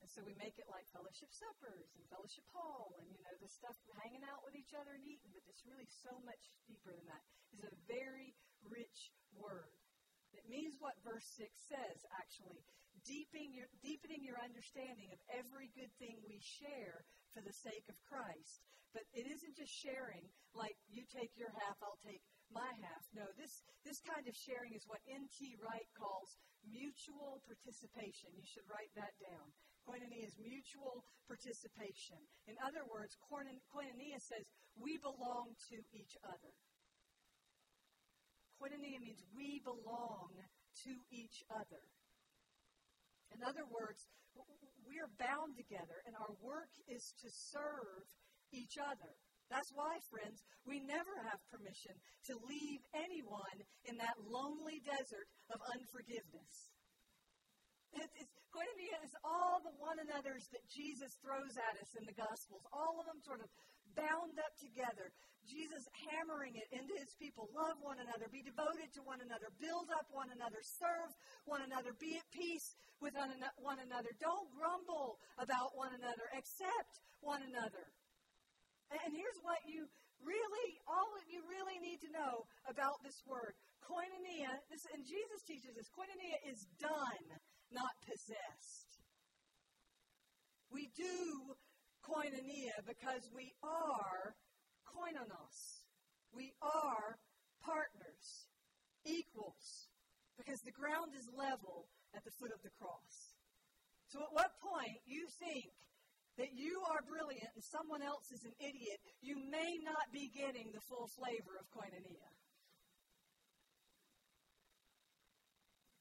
and 0.04 0.10
so 0.12 0.22
we 0.28 0.36
make 0.36 0.60
it 0.60 0.68
like 0.68 0.84
fellowship 0.92 1.32
suppers 1.32 1.88
and 1.96 2.04
fellowship 2.12 2.46
hall 2.52 2.94
and, 3.00 3.08
you 3.10 3.24
know, 3.24 3.36
the 3.40 3.50
stuff 3.50 3.74
hanging 4.04 4.22
out 4.28 4.44
with 4.44 4.54
each 4.54 4.76
other 4.76 4.94
and 4.94 5.02
eating, 5.08 5.32
but 5.32 5.42
it's 5.48 5.64
really 5.66 5.88
so 5.90 6.12
much 6.28 6.52
deeper 6.70 6.92
than 6.92 7.08
that. 7.08 7.24
It's 7.56 7.66
a 7.66 7.74
very 7.88 8.36
rich 8.68 9.16
word. 9.34 9.80
It 10.36 10.46
means 10.52 10.78
what 10.78 10.94
verse 11.02 11.26
6 11.40 11.50
says, 11.72 11.98
actually. 12.20 12.62
Deepening 13.08 13.56
your, 13.56 13.72
deepening 13.80 14.22
your 14.22 14.38
understanding 14.44 15.10
of 15.16 15.20
every 15.32 15.72
good 15.74 15.90
thing 15.98 16.20
we 16.28 16.38
share 16.44 17.08
for 17.32 17.40
the 17.42 17.56
sake 17.56 17.88
of 17.88 17.96
Christ. 18.06 18.62
But 18.92 19.08
it 19.16 19.26
isn't 19.26 19.56
just 19.56 19.72
sharing 19.72 20.28
like 20.54 20.76
you 20.92 21.08
take 21.10 21.32
your 21.40 21.54
half, 21.64 21.78
I'll 21.80 22.02
take 22.04 22.22
my 22.52 22.72
half. 22.84 23.04
No, 23.14 23.26
this, 23.36 23.64
this 23.84 24.00
kind 24.04 24.28
of 24.28 24.36
sharing 24.36 24.74
is 24.74 24.88
what 24.88 25.04
N.T. 25.08 25.58
Wright 25.60 25.90
calls 25.96 26.38
mutual 26.68 27.40
participation. 27.48 28.32
You 28.36 28.46
should 28.48 28.68
write 28.68 28.92
that 28.96 29.16
down. 29.20 29.48
Koinonia 29.88 30.28
is 30.28 30.36
mutual 30.36 31.08
participation. 31.32 32.20
In 32.48 32.60
other 32.60 32.84
words, 32.92 33.16
koinonia 33.24 34.20
says 34.20 34.44
we 34.76 35.00
belong 35.00 35.56
to 35.72 35.80
each 35.96 36.20
other. 36.28 36.54
Koinonia 38.60 39.00
means 39.00 39.24
we 39.32 39.64
belong 39.64 40.36
to 40.84 40.92
each 41.12 41.44
other. 41.48 41.84
In 43.32 43.44
other 43.44 43.64
words, 43.72 44.08
we 44.88 45.00
are 45.00 45.12
bound 45.20 45.56
together, 45.56 46.04
and 46.08 46.16
our 46.16 46.36
work 46.44 46.72
is 46.88 47.14
to 47.24 47.30
serve 47.32 48.08
each 48.52 48.76
other. 48.80 49.14
That's 49.48 49.72
why, 49.72 49.96
friends, 50.12 50.44
we 50.68 50.84
never 50.84 51.14
have 51.32 51.40
permission 51.48 51.96
to 52.28 52.34
leave 52.48 52.82
anyone 52.92 53.58
in 53.88 53.96
that 53.98 54.20
lonely 54.28 54.84
desert 54.84 55.28
of 55.52 55.64
unforgiveness. 55.72 56.54
It's, 57.96 58.12
it's, 58.20 58.36
koinonia 58.52 59.00
is 59.08 59.16
all 59.24 59.64
the 59.64 59.72
one 59.80 59.96
another's 60.04 60.44
that 60.52 60.68
Jesus 60.68 61.16
throws 61.24 61.56
at 61.56 61.80
us 61.80 61.96
in 61.96 62.04
the 62.04 62.18
Gospels, 62.20 62.68
all 62.76 63.00
of 63.00 63.08
them 63.08 63.24
sort 63.24 63.40
of 63.40 63.48
bound 63.96 64.36
up 64.38 64.54
together. 64.60 65.10
Jesus 65.48 65.88
hammering 66.12 66.60
it 66.60 66.68
into 66.76 66.92
his 67.00 67.16
people. 67.16 67.48
Love 67.56 67.80
one 67.80 68.04
another, 68.04 68.28
be 68.28 68.44
devoted 68.44 68.92
to 69.00 69.02
one 69.08 69.24
another, 69.24 69.48
build 69.64 69.88
up 69.96 70.06
one 70.12 70.28
another, 70.36 70.60
serve 70.60 71.16
one 71.48 71.64
another, 71.64 71.96
be 71.96 72.20
at 72.20 72.28
peace 72.36 72.76
with 73.00 73.16
one 73.16 73.80
another. 73.80 74.12
Don't 74.20 74.52
grumble 74.52 75.16
about 75.40 75.72
one 75.74 75.96
another, 75.96 76.28
accept 76.36 77.00
one 77.24 77.40
another. 77.48 77.88
And 78.92 79.12
here's 79.12 79.40
what 79.44 79.60
you 79.68 79.84
really, 80.24 80.70
all 80.88 81.10
that 81.20 81.28
you 81.28 81.44
really 81.46 81.78
need 81.84 82.00
to 82.08 82.12
know 82.12 82.48
about 82.68 82.98
this 83.04 83.20
word. 83.28 83.54
Koinonia, 83.84 84.52
this, 84.72 84.84
and 84.96 85.04
Jesus 85.04 85.40
teaches 85.48 85.76
us, 85.76 85.88
koinonia 85.96 86.40
is 86.48 86.68
done, 86.80 87.26
not 87.72 87.94
possessed. 88.04 88.90
We 90.72 90.92
do 90.96 91.56
koinonia 92.04 92.76
because 92.84 93.24
we 93.32 93.52
are 93.64 94.36
koinonos. 94.88 95.88
We 96.36 96.52
are 96.62 97.20
partners, 97.64 98.28
equals, 99.08 99.88
because 100.36 100.60
the 100.64 100.76
ground 100.76 101.16
is 101.16 101.28
level 101.32 101.88
at 102.16 102.24
the 102.24 102.36
foot 102.40 102.52
of 102.52 102.62
the 102.64 102.72
cross. 102.80 103.16
So 104.08 104.24
at 104.24 104.32
what 104.32 104.52
point 104.60 105.00
you 105.08 105.28
think 105.40 105.72
that 106.38 106.54
you 106.54 106.78
are 106.94 107.02
brilliant 107.10 107.50
and 107.58 107.66
someone 107.66 108.06
else 108.06 108.30
is 108.30 108.46
an 108.46 108.54
idiot, 108.62 109.02
you 109.26 109.36
may 109.50 109.72
not 109.82 110.06
be 110.14 110.30
getting 110.30 110.70
the 110.70 110.84
full 110.86 111.10
flavor 111.18 111.58
of 111.58 111.66
koinonia. 111.74 112.30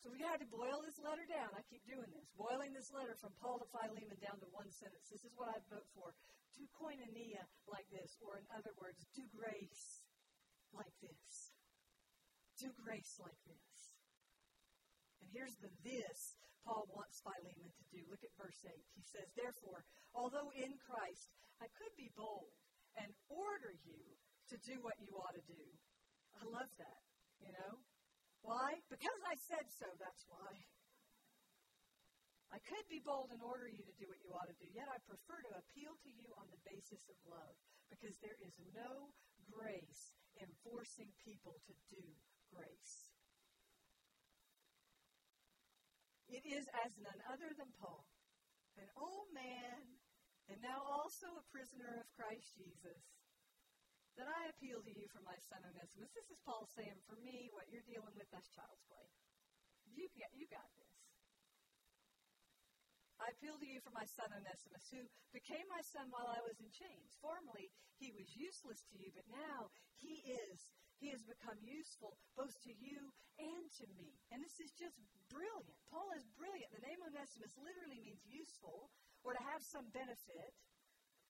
So 0.04 0.14
we 0.14 0.22
had 0.22 0.38
to 0.38 0.46
boil 0.46 0.78
this 0.86 1.02
letter 1.02 1.26
down. 1.26 1.50
I 1.50 1.66
keep 1.66 1.82
doing 1.82 2.06
this. 2.14 2.30
Boiling 2.38 2.70
this 2.70 2.94
letter 2.94 3.18
from 3.18 3.34
Paul 3.42 3.58
to 3.58 3.66
Philemon 3.74 4.14
down 4.22 4.38
to 4.38 4.46
one 4.54 4.70
sentence. 4.70 5.10
This 5.10 5.26
is 5.26 5.34
what 5.34 5.50
I 5.50 5.58
vote 5.66 5.88
for. 5.98 6.14
Do 6.54 6.62
koinonia 6.78 7.42
like 7.66 7.88
this, 7.90 8.14
or 8.22 8.38
in 8.38 8.46
other 8.54 8.70
words, 8.78 9.02
do 9.18 9.26
grace 9.34 10.06
like 10.70 10.94
this. 11.02 11.50
Do 12.62 12.70
grace 12.86 13.18
like 13.18 13.40
this. 13.50 13.74
And 15.18 15.26
here's 15.34 15.58
the 15.58 15.74
this 15.82 16.38
Paul 16.66 16.90
wants 16.90 17.22
Philemon 17.22 17.70
to 17.70 17.84
do. 17.94 18.02
Look 18.10 18.26
at 18.26 18.34
verse 18.34 18.58
8. 18.66 18.74
He 18.98 19.04
says, 19.06 19.30
Therefore, 19.38 19.86
although 20.18 20.50
in 20.58 20.74
Christ 20.82 21.30
I 21.62 21.70
could 21.78 21.94
be 21.94 22.10
bold 22.18 22.50
and 22.98 23.08
order 23.30 23.72
you 23.86 24.02
to 24.50 24.56
do 24.66 24.82
what 24.82 24.98
you 24.98 25.14
ought 25.14 25.38
to 25.38 25.46
do. 25.46 25.62
I 26.36 26.42
love 26.50 26.70
that, 26.82 27.00
you 27.38 27.54
know? 27.54 27.72
Why? 28.42 28.78
Because 28.90 29.20
I 29.26 29.34
said 29.46 29.66
so, 29.78 29.88
that's 29.98 30.26
why. 30.26 30.50
I 32.54 32.62
could 32.62 32.86
be 32.86 33.02
bold 33.02 33.34
and 33.34 33.42
order 33.42 33.66
you 33.66 33.82
to 33.82 33.94
do 33.98 34.06
what 34.06 34.22
you 34.22 34.30
ought 34.30 34.46
to 34.46 34.58
do, 34.58 34.70
yet 34.70 34.86
I 34.86 35.02
prefer 35.02 35.38
to 35.50 35.58
appeal 35.58 35.92
to 35.98 36.10
you 36.14 36.30
on 36.38 36.46
the 36.50 36.62
basis 36.62 37.02
of 37.10 37.18
love, 37.26 37.54
because 37.90 38.14
there 38.22 38.38
is 38.42 38.54
no 38.70 39.10
grace 39.50 40.14
in 40.38 40.46
forcing 40.62 41.10
people 41.26 41.58
to 41.66 41.74
do 41.90 42.02
grace. 42.54 43.05
It 46.26 46.42
is 46.42 46.66
as 46.82 46.90
none 46.98 47.20
other 47.30 47.50
than 47.54 47.70
Paul, 47.78 48.02
an 48.76 48.90
old 48.98 49.30
man, 49.30 49.98
and 50.50 50.58
now 50.58 50.82
also 50.82 51.26
a 51.38 51.48
prisoner 51.54 52.02
of 52.02 52.06
Christ 52.18 52.54
Jesus, 52.58 52.98
that 54.18 54.26
I 54.26 54.50
appeal 54.50 54.82
to 54.82 54.92
you 54.92 55.06
for 55.12 55.22
my 55.22 55.38
son 55.46 55.62
Onesimus. 55.62 56.10
This 56.16 56.30
is 56.32 56.40
Paul 56.42 56.66
saying, 56.74 56.98
for 57.06 57.18
me, 57.22 57.52
what 57.52 57.68
you're 57.70 57.84
dealing 57.86 58.16
with, 58.16 58.26
that's 58.32 58.50
child's 58.50 58.82
play. 58.90 59.06
You, 59.86 60.08
get, 60.16 60.32
you 60.34 60.48
got 60.50 60.66
this. 60.74 60.96
I 63.16 63.32
appeal 63.32 63.56
to 63.56 63.68
you 63.68 63.80
for 63.80 63.94
my 63.96 64.04
son 64.04 64.28
Onesimus, 64.28 64.84
who 64.92 65.06
became 65.32 65.64
my 65.72 65.80
son 65.80 66.10
while 66.12 66.28
I 66.28 66.42
was 66.44 66.58
in 66.60 66.68
chains. 66.68 67.16
Formerly, 67.22 67.72
he 67.96 68.12
was 68.12 68.28
useless 68.36 68.84
to 68.92 68.94
you, 69.00 69.08
but 69.14 69.24
now 69.32 69.72
he 69.96 70.20
is 70.26 70.68
he 70.98 71.12
has 71.12 71.22
become 71.28 71.58
useful 71.60 72.16
both 72.36 72.54
to 72.64 72.72
you 72.72 72.98
and 73.36 73.64
to 73.80 73.86
me. 73.96 74.16
And 74.32 74.40
this 74.40 74.56
is 74.60 74.72
just 74.76 74.96
brilliant. 75.28 75.76
Paul 75.92 76.08
is 76.16 76.24
brilliant. 76.36 76.70
The 76.72 76.86
name 76.88 77.00
Onesimus 77.04 77.52
literally 77.60 78.00
means 78.00 78.22
useful 78.24 78.88
or 79.24 79.36
to 79.36 79.42
have 79.52 79.60
some 79.60 79.86
benefit. 79.92 80.50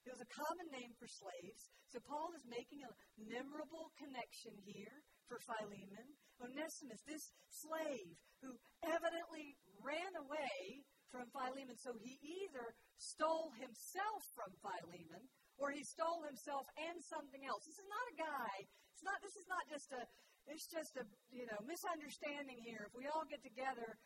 It 0.07 0.15
was 0.15 0.23
a 0.23 0.31
common 0.39 0.69
name 0.71 0.95
for 1.03 1.11
slaves. 1.11 1.63
So 1.91 1.99
Paul 2.07 2.31
is 2.39 2.47
making 2.47 2.87
a 2.87 2.95
memorable 3.19 3.91
connection 3.99 4.55
here 4.63 5.03
for 5.27 5.43
Philemon. 5.43 6.07
Onesimus, 6.39 7.03
this 7.03 7.27
slave 7.51 8.15
who 8.39 8.55
evidently 8.87 9.59
ran 9.83 10.13
away 10.15 10.87
from 11.11 11.27
Philemon. 11.35 11.75
So 11.83 11.91
he 11.99 12.15
either 12.23 12.71
stole 13.03 13.51
himself 13.59 14.21
from 14.31 14.55
Philemon 14.63 15.27
or 15.57 15.73
he 15.73 15.83
stole 15.85 16.23
himself 16.25 16.65
and 16.77 16.97
something 17.01 17.43
else. 17.49 17.65
This 17.65 17.81
is 17.81 17.89
not 17.89 18.07
a 18.13 18.17
guy. 18.21 18.55
It's 18.93 19.05
not. 19.05 19.19
This 19.25 19.37
is 19.37 19.49
not 19.49 19.65
just 19.69 19.89
a. 19.93 20.03
It's 20.47 20.69
just 20.71 20.95
a 20.97 21.05
you 21.33 21.45
know 21.49 21.59
misunderstanding 21.67 22.61
here. 22.63 22.87
If 22.87 22.95
we 22.95 23.09
all 23.11 23.27
get 23.27 23.43
together, 23.43 23.99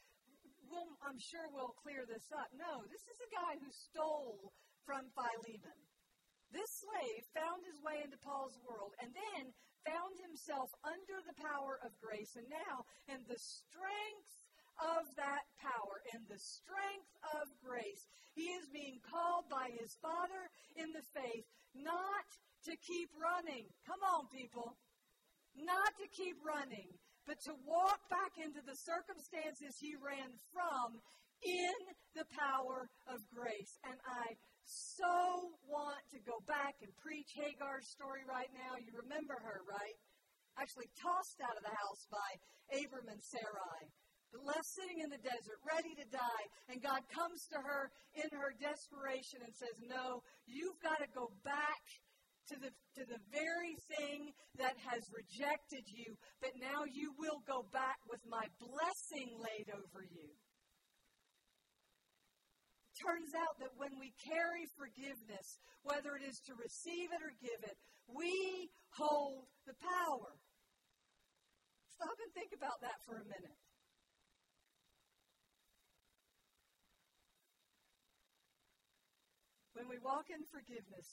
we'll, 0.71 0.89
I'm 1.05 1.19
sure 1.19 1.45
we'll 1.53 1.75
clear 1.83 2.07
this 2.07 2.27
up. 2.33 2.49
No, 2.55 2.87
this 2.89 3.05
is 3.11 3.19
a 3.21 3.31
guy 3.35 3.59
who 3.61 3.71
stole 3.71 4.55
from 4.87 5.05
Philemon. 5.13 5.79
This 6.51 6.71
slave 6.83 7.23
found 7.31 7.63
his 7.63 7.79
way 7.83 8.03
into 8.03 8.19
Paul's 8.19 8.59
world 8.67 8.91
and 8.99 9.11
then 9.15 9.55
found 9.87 10.19
himself 10.19 10.71
under 10.83 11.23
the 11.23 11.37
power 11.39 11.79
of 11.87 11.95
grace. 12.03 12.35
And 12.35 12.47
now, 12.51 12.83
in 13.07 13.23
the 13.31 13.39
strength 13.39 14.40
of 14.97 15.05
that 15.17 15.45
power 15.61 16.01
and 16.17 16.25
the 16.27 16.41
strength 16.41 17.13
of 17.37 17.47
grace. 17.61 18.09
He 18.33 18.49
is 18.57 18.67
being 18.73 18.99
called 19.05 19.47
by 19.53 19.69
his 19.77 19.93
Father 20.01 20.49
in 20.77 20.89
the 20.97 21.05
faith 21.13 21.45
not 21.77 22.29
to 22.65 22.73
keep 22.85 23.11
running. 23.17 23.69
Come 23.87 24.01
on, 24.05 24.29
people. 24.33 24.77
Not 25.57 25.93
to 25.99 26.07
keep 26.15 26.39
running, 26.41 26.89
but 27.27 27.41
to 27.45 27.53
walk 27.67 28.01
back 28.09 28.39
into 28.39 28.63
the 28.63 28.77
circumstances 28.77 29.77
he 29.77 29.99
ran 29.99 30.31
from 30.55 30.99
in 31.43 31.77
the 32.15 32.29
power 32.37 32.89
of 33.09 33.19
grace. 33.35 33.81
And 33.83 33.99
I 34.07 34.37
so 34.65 35.51
want 35.67 36.05
to 36.15 36.21
go 36.23 36.39
back 36.47 36.79
and 36.85 36.93
preach 37.03 37.35
Hagar's 37.35 37.91
story 37.91 38.23
right 38.29 38.51
now. 38.55 38.79
You 38.79 38.95
remember 38.95 39.35
her, 39.43 39.67
right? 39.67 39.99
Actually, 40.59 40.93
tossed 41.01 41.41
out 41.43 41.57
of 41.57 41.65
the 41.65 41.75
house 41.75 42.07
by 42.13 42.31
Abram 42.79 43.09
and 43.11 43.23
Sarai 43.23 43.91
left 44.39 44.67
sitting 44.67 45.03
in 45.03 45.11
the 45.11 45.19
desert, 45.19 45.59
ready 45.67 45.99
to 45.99 46.07
die. 46.15 46.45
And 46.71 46.79
God 46.79 47.03
comes 47.11 47.51
to 47.51 47.59
her 47.59 47.91
in 48.15 48.31
her 48.31 48.55
desperation 48.55 49.43
and 49.43 49.51
says, 49.51 49.75
No, 49.83 50.23
you've 50.47 50.79
got 50.79 51.03
to 51.03 51.11
go 51.11 51.35
back 51.43 51.83
to 52.51 52.59
the, 52.59 52.71
to 52.99 53.03
the 53.07 53.21
very 53.31 53.75
thing 53.99 54.35
that 54.59 54.75
has 54.91 55.07
rejected 55.15 55.87
you, 55.87 56.19
but 56.43 56.51
now 56.59 56.83
you 56.87 57.15
will 57.15 57.43
go 57.47 57.63
back 57.71 57.99
with 58.11 58.21
my 58.27 58.43
blessing 58.59 59.39
laid 59.39 59.71
over 59.71 60.03
you. 60.03 60.31
turns 62.99 63.33
out 63.39 63.57
that 63.63 63.73
when 63.79 63.95
we 63.97 64.13
carry 64.19 64.67
forgiveness, 64.75 65.63
whether 65.87 66.19
it 66.19 66.27
is 66.27 66.43
to 66.45 66.53
receive 66.59 67.09
it 67.15 67.23
or 67.23 67.33
give 67.39 67.63
it, 67.63 67.79
we 68.11 68.69
hold 68.99 69.47
the 69.65 69.77
power. 69.79 70.35
Stop 71.95 72.17
and 72.19 72.33
think 72.35 72.51
about 72.57 72.81
that 72.83 72.99
for 73.07 73.23
a 73.23 73.25
minute. 73.25 73.57
When 79.81 79.89
we 79.89 79.97
walk 80.05 80.29
in 80.29 80.45
forgiveness, 80.45 81.09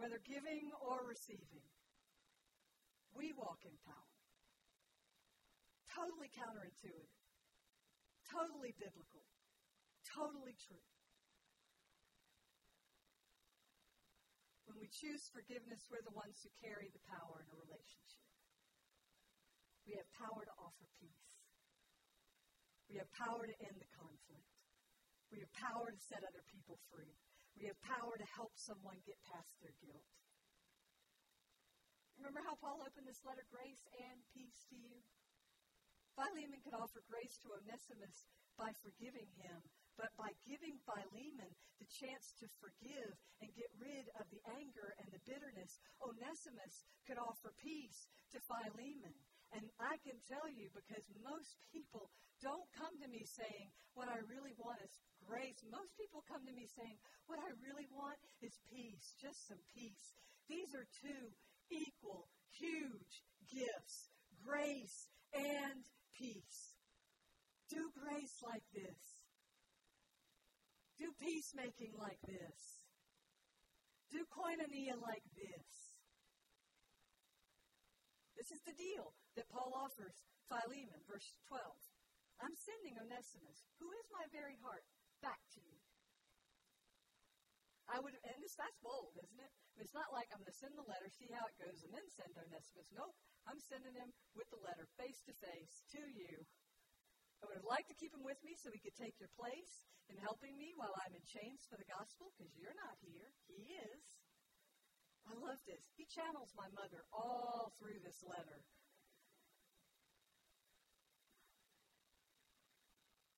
whether 0.00 0.16
giving 0.24 0.72
or 0.80 1.04
receiving, 1.04 1.68
we 3.12 3.28
walk 3.36 3.60
in 3.68 3.76
power. 3.84 4.16
Totally 5.92 6.32
counterintuitive, 6.32 7.12
totally 8.24 8.72
biblical, 8.80 9.20
totally 10.16 10.56
true. 10.56 10.80
When 14.64 14.80
we 14.80 14.88
choose 14.88 15.28
forgiveness, 15.28 15.84
we're 15.92 16.08
the 16.08 16.16
ones 16.16 16.40
who 16.40 16.48
carry 16.64 16.88
the 16.88 17.04
power 17.04 17.44
in 17.44 17.52
a 17.52 17.56
relationship. 17.68 18.24
We 19.84 20.00
have 20.00 20.08
power 20.16 20.40
to 20.40 20.54
offer 20.56 20.88
peace. 20.96 21.36
We 22.88 22.96
have 22.96 23.12
power 23.12 23.44
to 23.44 23.56
end 23.60 23.76
the 23.76 23.92
conflict. 23.92 24.53
Power 25.54 25.90
to 25.90 26.00
set 26.00 26.26
other 26.26 26.44
people 26.50 26.76
free. 26.90 27.14
We 27.54 27.70
have 27.70 27.78
power 27.86 28.18
to 28.18 28.28
help 28.34 28.52
someone 28.58 28.98
get 29.06 29.18
past 29.30 29.54
their 29.62 29.74
guilt. 29.78 30.04
Remember 32.18 32.42
how 32.42 32.58
Paul 32.58 32.82
opened 32.82 33.06
this 33.06 33.22
letter, 33.26 33.46
grace 33.50 33.86
and 33.98 34.18
peace 34.34 34.66
to 34.70 34.76
you? 34.78 34.98
Philemon 36.14 36.62
could 36.62 36.78
offer 36.78 37.02
grace 37.10 37.38
to 37.42 37.50
Onesimus 37.58 38.26
by 38.54 38.70
forgiving 38.82 39.26
him, 39.42 39.58
but 39.98 40.14
by 40.14 40.30
giving 40.46 40.78
Philemon 40.86 41.50
the 41.82 41.90
chance 41.90 42.34
to 42.38 42.46
forgive 42.62 43.14
and 43.42 43.50
get 43.58 43.70
rid 43.78 44.06
of 44.18 44.26
the 44.30 44.42
anger 44.54 44.94
and 45.02 45.10
the 45.10 45.22
bitterness, 45.26 45.82
Onesimus 45.98 46.86
could 47.06 47.18
offer 47.18 47.50
peace 47.58 48.06
to 48.30 48.38
Philemon. 48.46 49.14
And 49.54 49.70
I 49.78 49.94
can 50.02 50.18
tell 50.26 50.50
you 50.50 50.66
because 50.74 51.06
most 51.22 51.54
people 51.70 52.10
don't 52.42 52.66
come 52.74 52.90
to 52.98 53.08
me 53.08 53.22
saying, 53.22 53.70
What 53.94 54.10
I 54.10 54.18
really 54.26 54.54
want 54.58 54.82
is 54.82 54.98
grace. 55.22 55.62
Most 55.70 55.94
people 55.94 56.26
come 56.26 56.42
to 56.42 56.54
me 56.54 56.66
saying, 56.74 56.98
What 57.30 57.38
I 57.38 57.54
really 57.62 57.86
want 57.94 58.18
is 58.42 58.58
peace, 58.66 59.14
just 59.22 59.46
some 59.46 59.62
peace. 59.70 60.18
These 60.50 60.74
are 60.74 60.86
two 61.00 61.30
equal, 61.70 62.26
huge 62.50 63.22
gifts 63.46 64.10
grace 64.44 65.08
and 65.32 65.82
peace. 66.18 66.76
Do 67.70 67.80
grace 67.96 68.36
like 68.44 68.62
this, 68.74 69.24
do 70.98 71.06
peacemaking 71.18 71.94
like 71.98 72.20
this, 72.28 72.84
do 74.12 74.18
koinonia 74.30 75.00
like 75.00 75.24
this. 75.34 75.83
This 78.34 78.50
is 78.50 78.62
the 78.66 78.74
deal 78.74 79.14
that 79.38 79.50
Paul 79.50 79.72
offers 79.78 80.26
Philemon, 80.50 81.00
verse 81.06 81.30
12. 81.48 81.62
I'm 82.42 82.56
sending 82.58 82.98
Onesimus, 82.98 83.62
who 83.78 83.88
is 83.94 84.06
my 84.10 84.26
very 84.34 84.58
heart, 84.58 84.84
back 85.22 85.38
to 85.54 85.60
you. 85.62 85.78
I 87.86 88.00
would, 88.00 88.16
and 88.16 88.40
this 88.40 88.56
that's 88.56 88.80
bold, 88.80 89.12
isn't 89.20 89.38
it? 89.44 89.52
It's 89.76 89.94
not 89.94 90.08
like 90.10 90.26
I'm 90.32 90.40
going 90.40 90.50
to 90.50 90.56
send 90.56 90.74
the 90.74 90.88
letter, 90.88 91.08
see 91.12 91.28
how 91.30 91.44
it 91.44 91.56
goes, 91.60 91.78
and 91.84 91.92
then 91.92 92.06
send 92.16 92.32
Onesimus. 92.32 92.88
Nope, 92.96 93.14
I'm 93.44 93.60
sending 93.60 93.92
him 93.94 94.10
with 94.32 94.48
the 94.50 94.64
letter, 94.64 94.88
face 94.96 95.20
to 95.28 95.34
face, 95.36 95.84
to 95.94 96.00
you. 96.00 96.34
I 97.38 97.46
would 97.46 97.60
have 97.60 97.68
liked 97.68 97.92
to 97.92 98.00
keep 98.00 98.16
him 98.16 98.24
with 98.24 98.40
me 98.40 98.56
so 98.56 98.72
he 98.72 98.80
could 98.80 98.96
take 98.96 99.20
your 99.20 99.28
place 99.36 99.84
in 100.08 100.16
helping 100.24 100.56
me 100.56 100.72
while 100.80 100.96
I'm 101.04 101.12
in 101.12 101.24
chains 101.28 101.68
for 101.68 101.76
the 101.76 101.92
gospel, 101.92 102.32
because 102.34 102.56
you're 102.56 102.76
not 102.76 102.96
here. 103.04 103.28
He 103.52 103.68
is. 103.78 104.23
I 105.24 105.34
love 105.40 105.60
this. 105.64 105.84
He 105.96 106.04
channels 106.04 106.52
my 106.52 106.68
mother 106.76 107.04
all 107.12 107.72
through 107.80 108.00
this 108.04 108.20
letter. 108.24 108.60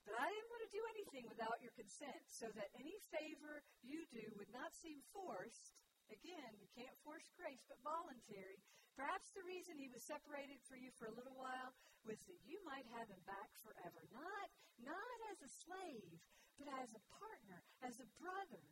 But 0.07 0.15
I 0.23 0.27
didn't 0.31 0.51
want 0.55 0.63
to 0.63 0.71
do 0.71 0.83
anything 0.95 1.25
without 1.27 1.59
your 1.59 1.75
consent, 1.75 2.23
so 2.31 2.47
that 2.55 2.71
any 2.79 2.95
favor 3.11 3.63
you 3.83 4.07
do 4.15 4.23
would 4.39 4.51
not 4.55 4.71
seem 4.71 5.03
forced. 5.11 5.75
Again, 6.15 6.55
you 6.63 6.71
can't 6.79 6.95
force 7.03 7.27
grace, 7.35 7.67
but 7.67 7.83
voluntary. 7.83 8.63
Perhaps 8.95 9.35
the 9.35 9.43
reason 9.43 9.75
he 9.77 9.91
was 9.91 10.07
separated 10.07 10.63
for 10.71 10.79
you 10.79 10.95
for 10.95 11.11
a 11.11 11.17
little 11.19 11.35
while 11.35 11.75
was 12.07 12.23
that 12.31 12.39
you 12.47 12.63
might 12.63 12.87
have 12.95 13.11
him 13.11 13.21
back 13.27 13.51
forever. 13.67 14.07
Not, 14.15 14.49
not 14.87 15.19
as 15.35 15.43
a 15.43 15.51
slave, 15.67 16.23
but 16.55 16.71
as 16.81 16.95
a 16.95 17.03
partner, 17.11 17.59
as 17.83 17.99
a 17.99 18.09
brother. 18.23 18.63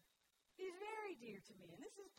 He's 0.54 0.78
very 0.78 1.18
dear 1.18 1.42
to 1.42 1.54
me, 1.58 1.66
and 1.74 1.82
this 1.82 1.98
is 1.98 2.14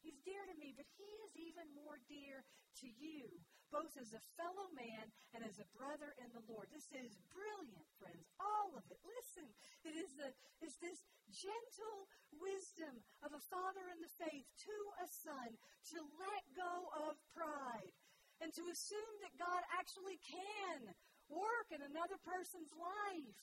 He's 0.00 0.16
dear 0.24 0.40
to 0.48 0.56
me, 0.56 0.72
but 0.72 0.88
he 0.96 1.10
is 1.28 1.32
even 1.36 1.68
more 1.76 2.00
dear 2.08 2.40
to 2.80 2.88
you, 2.88 3.28
both 3.68 3.92
as 4.00 4.16
a 4.16 4.22
fellow 4.40 4.72
man 4.72 5.12
and 5.36 5.44
as 5.44 5.60
a 5.60 5.68
brother 5.76 6.16
in 6.16 6.32
the 6.32 6.44
Lord. 6.48 6.72
This 6.72 6.88
is 6.96 7.20
brilliant, 7.28 7.88
friends. 8.00 8.24
All 8.40 8.72
of 8.74 8.84
it. 8.88 8.96
Listen, 9.04 9.48
it 9.84 9.94
is, 9.94 10.16
the, 10.16 10.32
it's 10.64 10.80
this 10.80 11.04
gentle 11.28 12.08
wisdom 12.40 13.04
of 13.20 13.36
a 13.36 13.46
father 13.52 13.84
in 13.92 14.00
the 14.00 14.14
faith 14.16 14.48
to 14.64 14.76
a 15.04 15.06
son 15.06 15.48
to 15.92 15.98
let 16.16 16.44
go 16.56 16.88
of 17.06 17.20
pride 17.36 17.92
and 18.40 18.50
to 18.56 18.64
assume 18.72 19.14
that 19.20 19.36
God 19.36 19.62
actually 19.76 20.16
can 20.24 20.90
work 21.28 21.68
in 21.70 21.84
another 21.84 22.18
person's 22.24 22.72
life 22.74 23.36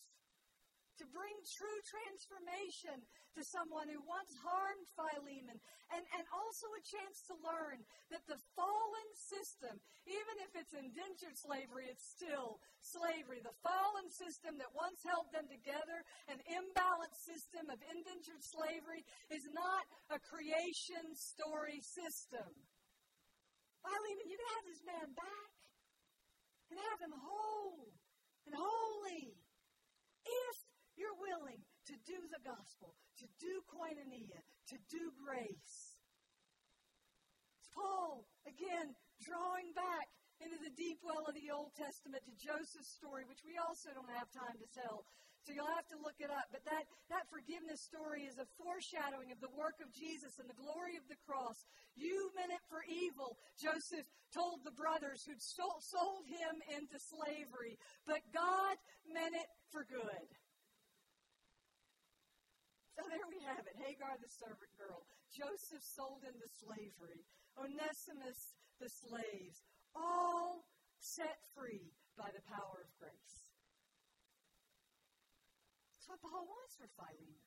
to 0.97 1.05
bring 1.13 1.33
true 1.45 1.79
transformation 1.85 2.97
to 3.37 3.41
someone 3.45 3.85
who 3.85 4.01
once 4.01 4.33
harmed 4.41 4.87
Philemon, 4.97 5.57
and, 5.93 6.03
and 6.17 6.25
also 6.33 6.65
a 6.73 6.81
chance 6.81 7.21
to 7.29 7.37
learn 7.45 7.85
that 8.09 8.25
the 8.25 8.41
fallen 8.57 9.09
system, 9.13 9.77
even 10.09 10.35
if 10.41 10.51
it's 10.57 10.73
indentured 10.73 11.37
slavery, 11.37 11.85
it's 11.85 12.05
still 12.05 12.57
slavery. 12.81 13.45
The 13.45 13.53
fallen 13.61 14.09
system 14.09 14.57
that 14.57 14.73
once 14.73 15.05
held 15.05 15.29
them 15.29 15.45
together, 15.45 16.01
an 16.27 16.41
imbalanced 16.49 17.21
system 17.21 17.69
of 17.69 17.77
indentured 17.85 18.41
slavery, 18.41 19.05
is 19.29 19.45
not 19.53 19.85
a 20.09 20.17
creation 20.17 21.13
story 21.13 21.77
system. 21.79 22.49
Philemon, 23.85 24.27
you 24.27 24.35
can 24.35 24.51
have 24.57 24.65
this 24.65 24.83
man 24.83 25.07
back 25.13 25.51
and 26.73 26.77
have 26.81 26.99
him 26.99 27.13
whole 27.13 27.87
and 28.49 28.55
holy 28.55 29.37
if 30.27 30.66
you're 30.97 31.15
willing 31.21 31.61
to 31.87 31.95
do 32.03 32.19
the 32.33 32.41
gospel, 32.43 32.97
to 33.21 33.25
do 33.39 33.61
koinonia, 33.69 34.41
to 34.73 34.77
do 34.89 35.13
grace. 35.21 36.01
It's 37.61 37.71
Paul, 37.71 38.25
again, 38.49 38.97
drawing 39.21 39.71
back 39.77 40.09
into 40.41 40.57
the 40.61 40.73
deep 40.73 41.01
well 41.01 41.25
of 41.25 41.33
the 41.33 41.49
Old 41.49 41.73
Testament 41.73 42.21
to 42.25 42.33
Joseph's 42.37 42.89
story, 42.93 43.25
which 43.25 43.41
we 43.45 43.57
also 43.57 43.89
don't 43.93 44.11
have 44.13 44.29
time 44.29 44.57
to 44.57 44.67
tell. 44.73 45.05
So 45.45 45.55
you'll 45.55 45.71
have 45.79 45.87
to 45.95 45.99
look 46.03 46.19
it 46.19 46.27
up. 46.27 46.51
But 46.51 46.67
that, 46.67 46.83
that 47.07 47.23
forgiveness 47.31 47.79
story 47.79 48.27
is 48.27 48.35
a 48.35 48.43
foreshadowing 48.59 49.31
of 49.31 49.39
the 49.39 49.53
work 49.55 49.79
of 49.79 49.87
Jesus 49.95 50.43
and 50.43 50.49
the 50.49 50.59
glory 50.59 50.99
of 50.99 51.07
the 51.07 51.15
cross. 51.23 51.55
You 51.95 52.35
meant 52.35 52.51
it 52.51 52.59
for 52.67 52.83
evil, 52.83 53.39
Joseph 53.55 54.03
told 54.35 54.61
the 54.67 54.75
brothers 54.75 55.23
who'd 55.23 55.39
sold 55.39 56.27
him 56.27 56.59
into 56.75 56.99
slavery, 56.99 57.79
but 58.03 58.19
God 58.35 58.75
meant 59.07 59.39
it 59.39 59.49
for 59.71 59.87
good. 59.87 60.27
So 62.97 63.05
there 63.13 63.29
we 63.29 63.37
have 63.45 63.61
it 63.61 63.77
Hagar, 63.77 64.17
the 64.17 64.25
servant 64.25 64.73
girl, 64.73 65.05
Joseph 65.29 65.85
sold 65.85 66.25
into 66.25 66.49
slavery, 66.49 67.21
Onesimus, 67.53 68.57
the 68.81 68.89
slaves, 68.89 69.61
all 69.93 70.65
set 70.97 71.37
free 71.53 71.93
by 72.17 72.33
the 72.33 72.41
power 72.49 72.81
of 72.81 72.89
grace. 72.97 73.53
That's 75.93 76.09
what 76.09 76.25
Paul 76.25 76.49
wants 76.49 76.73
for 76.73 76.89
Philemon. 76.97 77.37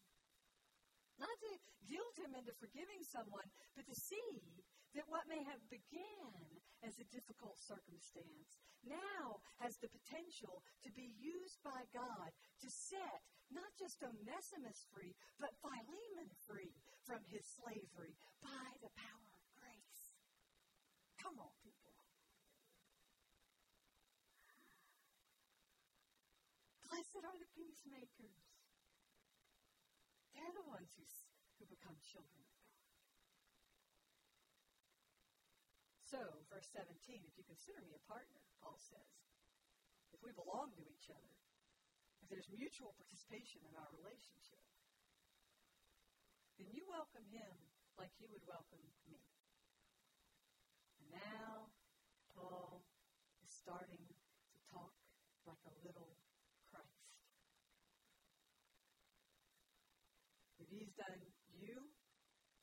Not 1.19 1.35
to 1.35 1.53
guilt 1.83 2.15
him 2.23 2.39
into 2.39 2.55
forgiving 2.63 3.03
someone, 3.03 3.51
but 3.75 3.91
to 3.91 3.97
see 3.99 4.63
that 4.95 5.11
what 5.11 5.27
may 5.27 5.43
have 5.51 5.67
began 5.67 6.47
as 6.87 6.95
a 7.03 7.11
difficult 7.11 7.59
circumstance 7.59 8.69
now 8.85 9.40
has 9.61 9.77
the 9.79 9.93
potential 9.93 10.62
to 10.85 10.90
be 10.93 11.12
used 11.21 11.61
by 11.64 11.85
God 11.93 12.31
to 12.64 12.69
set 12.69 13.21
not 13.51 13.71
just 13.75 13.99
Onesimus 14.03 14.87
free, 14.95 15.14
but 15.43 15.59
Philemon 15.59 16.31
free 16.47 16.71
from 17.03 17.21
his 17.27 17.43
slavery 17.43 18.14
by 18.38 18.71
the 18.79 18.93
power 18.95 19.29
of 19.35 19.45
grace. 19.59 20.14
Come 21.19 21.37
on, 21.43 21.51
people. 21.61 21.90
Blessed 26.87 27.23
are 27.23 27.38
the 27.38 27.51
peacemakers. 27.55 28.47
They're 30.35 30.55
the 30.55 30.66
ones 30.71 30.95
who, 30.95 31.05
who 31.59 31.66
become 31.66 31.99
children 32.07 32.38
of 32.38 32.55
God. 32.55 32.71
So, 36.07 36.23
verse 36.51 36.66
17, 36.75 37.23
if 37.23 37.35
you 37.38 37.47
consider 37.47 37.79
me 37.87 37.95
a 37.95 38.03
partner, 38.11 38.50
Paul 38.61 38.77
says, 38.77 39.11
if 40.12 40.20
we 40.20 40.37
belong 40.37 40.70
to 40.77 40.85
each 40.85 41.09
other, 41.09 41.35
if 42.20 42.29
there's 42.29 42.49
mutual 42.53 42.92
participation 43.01 43.64
in 43.64 43.75
our 43.75 43.88
relationship, 43.96 44.62
then 46.61 46.68
you 46.77 46.85
welcome 46.92 47.25
him 47.33 47.57
like 47.96 48.12
you 48.20 48.29
would 48.29 48.44
welcome 48.44 48.85
me. 49.09 49.16
And 51.01 51.09
now, 51.16 51.73
Paul 52.37 52.85
is 53.40 53.49
starting 53.49 54.05
to 54.05 54.59
talk 54.68 54.92
like 55.49 55.64
a 55.64 55.75
little 55.81 56.20
Christ. 56.68 57.16
If 60.61 60.68
he's 60.68 60.92
done 60.92 61.25
you 61.57 61.88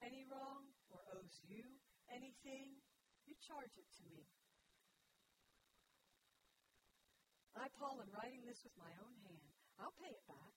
any 0.06 0.30
wrong 0.30 0.70
or 0.94 1.02
owes 1.18 1.42
you 1.50 1.66
anything, 2.14 2.78
you 3.26 3.34
charge 3.42 3.74
it 3.82 3.90
to 3.98 4.04
me. 4.14 4.37
I, 7.58 7.74
Paul, 7.82 7.98
am 7.98 8.14
writing 8.14 8.46
this 8.46 8.62
with 8.62 8.78
my 8.78 8.94
own 9.02 9.18
hand. 9.26 9.50
I'll 9.82 9.98
pay 9.98 10.14
it 10.14 10.22
back. 10.30 10.54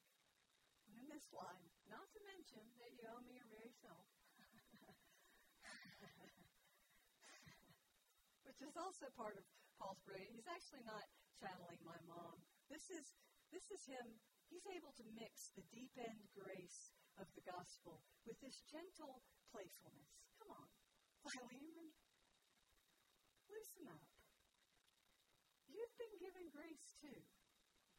And 0.93 1.09
this 1.09 1.25
line, 1.33 1.73
not 1.89 2.05
to 2.13 2.21
mention 2.29 2.61
that 2.77 2.93
you 2.93 3.01
owe 3.09 3.25
me 3.25 3.41
your 3.41 3.49
very 3.49 3.73
self. 3.81 4.05
Which 8.45 8.61
is 8.61 8.77
also 8.77 9.09
part 9.17 9.41
of 9.41 9.49
Paul's 9.81 9.97
brilliance. 10.05 10.37
He's 10.37 10.53
actually 10.53 10.85
not 10.85 11.09
channeling 11.41 11.81
my 11.89 11.97
mom. 12.05 12.37
This 12.69 12.85
is 12.93 13.17
this 13.49 13.65
is 13.73 13.81
him. 13.89 14.21
He's 14.53 14.69
able 14.77 14.93
to 15.01 15.05
mix 15.17 15.57
the 15.57 15.65
deep 15.73 15.97
end 15.97 16.21
grace 16.37 16.93
of 17.17 17.25
the 17.33 17.41
gospel 17.49 18.05
with 18.29 18.37
this 18.45 18.61
gentle 18.69 19.25
playfulness. 19.49 20.21
Come 20.37 20.53
on, 20.53 20.69
Philemon, 21.25 21.97
loosen 23.49 23.89
up. 23.89 24.20
You've 25.71 25.97
been 25.97 26.17
given 26.19 26.47
grace 26.51 26.95
too. 26.99 27.21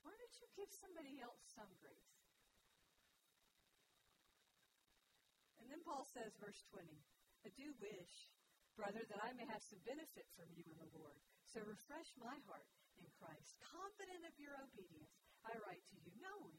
Why 0.04 0.14
don't 0.18 0.38
you 0.42 0.48
give 0.58 0.72
somebody 0.72 1.22
else 1.24 1.42
some 1.56 1.72
grace? 1.80 2.22
And 5.62 5.70
then 5.70 5.82
Paul 5.86 6.04
says, 6.10 6.34
verse 6.42 6.62
20, 6.74 6.90
I 7.46 7.50
do 7.54 7.72
wish, 7.80 8.14
brother, 8.74 9.06
that 9.08 9.22
I 9.22 9.32
may 9.38 9.46
have 9.46 9.62
some 9.62 9.80
benefit 9.86 10.26
from 10.34 10.50
you 10.58 10.66
in 10.66 10.78
the 10.82 10.90
Lord. 10.98 11.22
So 11.46 11.62
refresh 11.64 12.10
my 12.18 12.34
heart 12.50 12.66
in 12.98 13.06
Christ. 13.22 13.62
Confident 13.62 14.26
of 14.26 14.36
your 14.42 14.58
obedience, 14.58 15.14
I 15.46 15.54
write 15.62 15.86
to 15.94 15.98
you, 16.02 16.12
knowing 16.18 16.58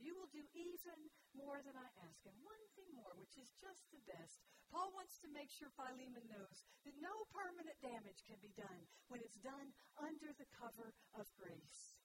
you 0.00 0.16
will 0.16 0.32
do 0.32 0.44
even 0.56 0.98
more 1.36 1.60
than 1.60 1.76
I 1.76 1.88
ask. 2.08 2.20
And 2.24 2.36
one 2.40 2.64
thing 2.74 2.88
more, 2.96 3.12
which 3.20 3.36
is 3.36 3.52
just 3.60 3.84
the 3.92 4.02
best. 4.08 4.40
Paul 4.72 4.90
wants 4.96 5.20
to 5.20 5.28
make 5.34 5.50
sure 5.52 5.68
Philemon 5.76 6.24
knows 6.30 6.58
that 6.86 6.96
no 7.02 7.12
permanent 7.34 7.76
damage 7.84 8.24
can 8.24 8.38
be 8.40 8.54
done 8.56 8.82
when 9.12 9.20
it's 9.20 9.40
done 9.42 9.74
under 9.98 10.30
the 10.34 10.48
cover 10.56 10.94
of 11.18 11.26
grace. 11.36 11.98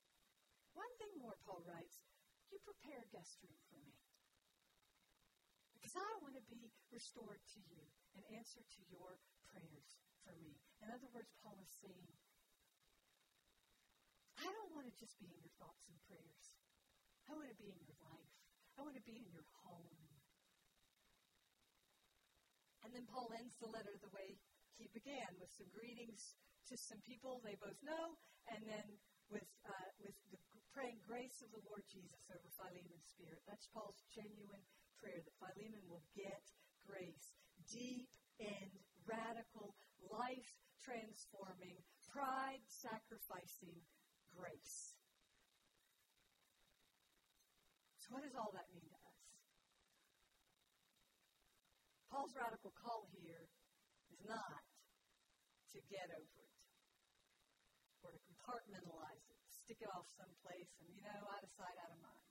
One 0.75 0.91
thing 0.99 1.13
more, 1.21 1.37
Paul 1.45 1.63
writes, 1.63 2.03
you 2.51 2.59
prepare 2.61 2.99
a 2.99 3.13
guest 3.13 3.39
room 3.45 3.57
for 3.71 3.79
me. 3.79 3.95
Because 5.77 5.95
I 5.95 6.09
want 6.19 6.35
to 6.35 6.45
be 6.49 6.73
restored 6.89 7.39
to 7.55 7.59
you 7.69 7.85
and 8.17 8.25
answer 8.33 8.65
to 8.65 8.81
your 8.89 9.21
prayers 9.53 10.01
for 10.25 10.33
me. 10.41 10.57
In 10.81 10.89
other 10.89 11.07
words, 11.13 11.29
Paul 11.45 11.61
is 11.61 11.71
saying, 11.79 12.09
I 14.41 14.49
don't 14.49 14.73
want 14.73 14.89
to 14.89 14.95
just 14.97 15.15
be 15.21 15.29
in 15.29 15.37
your 15.39 15.53
thoughts 15.61 15.85
and 15.87 15.97
prayers. 16.09 16.64
I 17.25 17.33
want 17.33 17.49
to 17.49 17.57
be 17.57 17.69
in 17.73 17.81
your 17.81 17.99
life. 18.05 18.33
I 18.77 18.79
want 18.85 18.97
to 18.97 19.05
be 19.05 19.17
in 19.17 19.29
your 19.33 19.47
home. 19.65 19.97
And 22.85 22.93
then 22.93 23.05
Paul 23.09 23.33
ends 23.33 23.57
the 23.57 23.71
letter 23.73 23.97
the 23.97 24.13
way 24.13 24.37
he 24.77 24.85
began, 24.93 25.33
with 25.41 25.49
some 25.49 25.69
greetings 25.73 26.37
to 26.69 26.77
some 26.77 27.01
people 27.01 27.41
they 27.41 27.57
both 27.57 27.79
know, 27.81 28.13
and 28.53 28.61
then 28.67 28.85
with, 29.31 29.49
uh, 29.65 29.89
with 29.97 30.13
the 30.29 30.37
praying 30.75 30.99
grace 31.07 31.39
of 31.41 31.49
the 31.55 31.63
Lord 31.65 31.81
Jesus 31.87 32.21
over 32.29 32.49
Philemon's 32.59 33.07
spirit. 33.09 33.41
That's 33.47 33.65
Paul's 33.71 34.03
genuine 34.11 34.61
prayer 34.99 35.23
that 35.23 35.35
Philemon 35.39 35.87
will 35.87 36.03
get 36.13 36.43
grace, 36.85 37.33
deep 37.71 38.05
and 38.43 38.69
radical, 39.07 39.73
life 40.11 40.51
transforming, 40.83 41.79
pride 42.11 42.61
sacrificing 42.67 43.79
grace. 44.35 44.94
What 48.09 48.21
does 48.21 48.37
all 48.37 48.53
that 48.53 48.69
mean 48.69 48.85
to 48.85 48.97
us? 49.01 49.19
Paul's 52.09 52.33
radical 52.37 52.71
call 52.77 53.09
here 53.11 53.49
is 54.13 54.21
not 54.23 54.63
to 55.73 55.79
get 55.89 56.07
over 56.13 56.39
it 56.45 56.55
or 58.05 58.13
to 58.13 58.21
compartmentalize 58.29 59.25
it, 59.33 59.41
stick 59.49 59.81
it 59.81 59.89
off 59.89 60.05
someplace, 60.13 60.69
and, 60.79 60.87
you 60.93 61.01
know, 61.01 61.21
out 61.33 61.41
of 61.41 61.49
sight, 61.49 61.73
out 61.81 61.89
of 61.89 61.99
mind. 61.99 62.29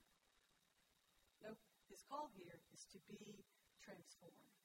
Nope. 1.43 1.59
His 1.91 2.01
call 2.07 2.31
here 2.33 2.63
is 2.71 2.87
to 2.95 2.99
be 3.11 3.43
transformed. 3.83 4.55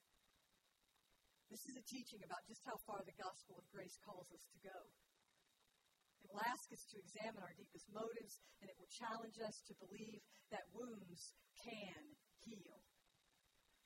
This 1.51 1.67
is 1.67 1.75
a 1.75 1.83
teaching 1.83 2.23
about 2.23 2.47
just 2.47 2.63
how 2.63 2.79
far 2.87 3.03
the 3.03 3.13
gospel 3.19 3.59
of 3.59 3.67
grace 3.75 3.99
calls 3.99 4.31
us 4.31 4.47
to 4.55 4.59
go. 4.63 4.77
It 6.23 6.29
will 6.29 6.45
ask 6.47 6.69
us 6.71 6.83
to 6.93 7.01
examine 7.01 7.41
our 7.41 7.55
deepest 7.57 7.89
motives, 7.91 8.39
and 8.61 8.69
it 8.69 8.77
will 8.77 8.91
challenge 8.93 9.37
us 9.41 9.57
to 9.67 9.73
believe 9.81 10.21
that 10.53 10.69
wounds 10.71 11.33
can 11.59 12.01
heal, 12.45 12.77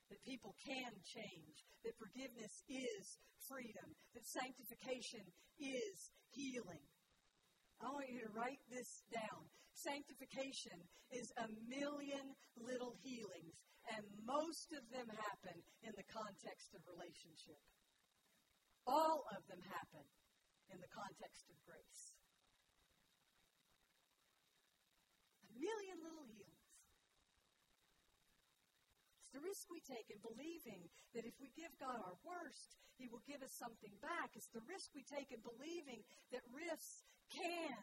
that 0.08 0.20
people 0.22 0.54
can 0.62 0.92
change, 1.02 1.56
that 1.84 1.96
forgiveness 1.98 2.62
is 2.68 3.18
freedom, 3.48 3.88
that 4.14 4.26
sanctification 4.26 5.24
is 5.58 5.96
healing. 6.32 6.84
I 7.80 7.92
want 7.92 8.08
you 8.08 8.24
to 8.24 8.32
write 8.32 8.62
this 8.72 9.04
down. 9.12 9.44
Sanctification 9.76 10.80
is 11.12 11.28
a 11.36 11.46
million 11.68 12.32
little 12.56 12.96
healings, 13.04 13.56
and 13.92 14.02
most 14.24 14.72
of 14.72 14.80
them 14.88 15.04
happen 15.12 15.56
in 15.84 15.92
the 15.92 16.08
context 16.08 16.72
of 16.72 16.80
relationship. 16.88 17.60
All 18.88 19.20
of 19.36 19.44
them 19.52 19.60
happen 19.68 20.06
in 20.72 20.80
the 20.80 20.88
context 20.96 21.44
of 21.52 21.56
grace. 21.68 22.15
Million 25.58 25.96
little 26.04 26.24
healings. 26.28 26.70
It's 29.20 29.32
the 29.34 29.42
risk 29.42 29.66
we 29.68 29.80
take 29.82 30.08
in 30.08 30.20
believing 30.22 30.86
that 31.12 31.26
if 31.26 31.36
we 31.42 31.50
give 31.56 31.72
God 31.76 31.98
our 31.98 32.16
worst, 32.22 32.78
He 32.96 33.08
will 33.08 33.24
give 33.26 33.42
us 33.42 33.52
something 33.56 33.92
back. 34.00 34.32
It's 34.36 34.52
the 34.52 34.64
risk 34.64 34.94
we 34.94 35.02
take 35.02 35.34
in 35.34 35.42
believing 35.42 36.06
that 36.32 36.46
rifts 36.52 37.04
can 37.32 37.74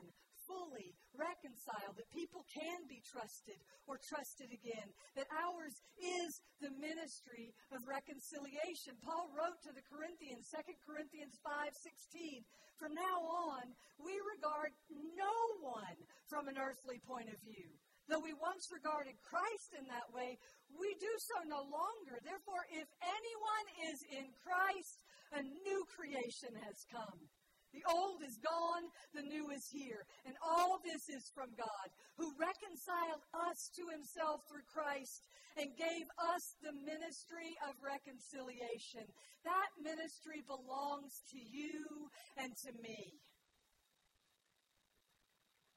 fully 0.48 0.96
reconcile, 1.14 1.94
that 1.96 2.10
people 2.12 2.46
can 2.50 2.86
be 2.90 3.02
trusted 3.06 3.60
or 3.88 3.98
trusted 3.98 4.50
again, 4.52 4.90
that 5.16 5.28
ours 5.32 5.76
is 6.00 6.42
the 6.60 6.72
ministry 6.80 7.54
of 7.72 7.84
reconciliation. 7.88 8.98
Paul 9.04 9.30
wrote 9.34 9.60
to 9.64 9.72
the 9.74 9.86
Corinthians, 9.88 10.50
2 10.50 10.80
Corinthians 10.86 11.38
5:16, 11.44 12.44
from 12.78 12.94
now 12.94 13.18
on, 13.54 13.76
we 14.00 14.14
regard 14.36 14.74
no 14.90 15.38
one 15.62 15.98
from 16.28 16.48
an 16.48 16.58
earthly 16.58 17.00
point 17.06 17.30
of 17.30 17.40
view. 17.42 17.70
Though 18.10 18.20
we 18.20 18.34
once 18.34 18.68
regarded 18.72 19.16
Christ 19.24 19.72
in 19.80 19.88
that 19.88 20.12
way, 20.12 20.38
we 20.76 20.94
do 21.00 21.14
so 21.20 21.40
no 21.48 21.64
longer. 21.64 22.20
Therefore, 22.20 22.66
if 22.70 22.88
anyone 23.00 23.68
is 23.88 24.00
in 24.12 24.28
Christ, 24.44 25.00
a 25.32 25.42
new 25.42 25.86
creation 25.96 26.52
has 26.68 26.84
come. 26.92 27.30
The 27.74 27.84
old 27.90 28.22
is 28.22 28.38
gone, 28.38 28.86
the 29.18 29.26
new 29.26 29.50
is 29.50 29.66
here. 29.74 30.06
And 30.26 30.38
all 30.46 30.80
this 30.86 31.10
is 31.10 31.26
from 31.34 31.50
God, 31.58 31.88
who 32.22 32.30
reconciled 32.38 33.26
us 33.50 33.74
to 33.76 33.84
himself 33.90 34.46
through 34.46 34.66
Christ 34.70 35.26
and 35.58 35.74
gave 35.74 36.06
us 36.22 36.56
the 36.62 36.74
ministry 36.86 37.58
of 37.66 37.74
reconciliation. 37.82 39.10
That 39.44 39.70
ministry 39.82 40.46
belongs 40.46 41.26
to 41.34 41.40
you 41.42 42.10
and 42.38 42.54
to 42.66 42.72
me 42.82 43.18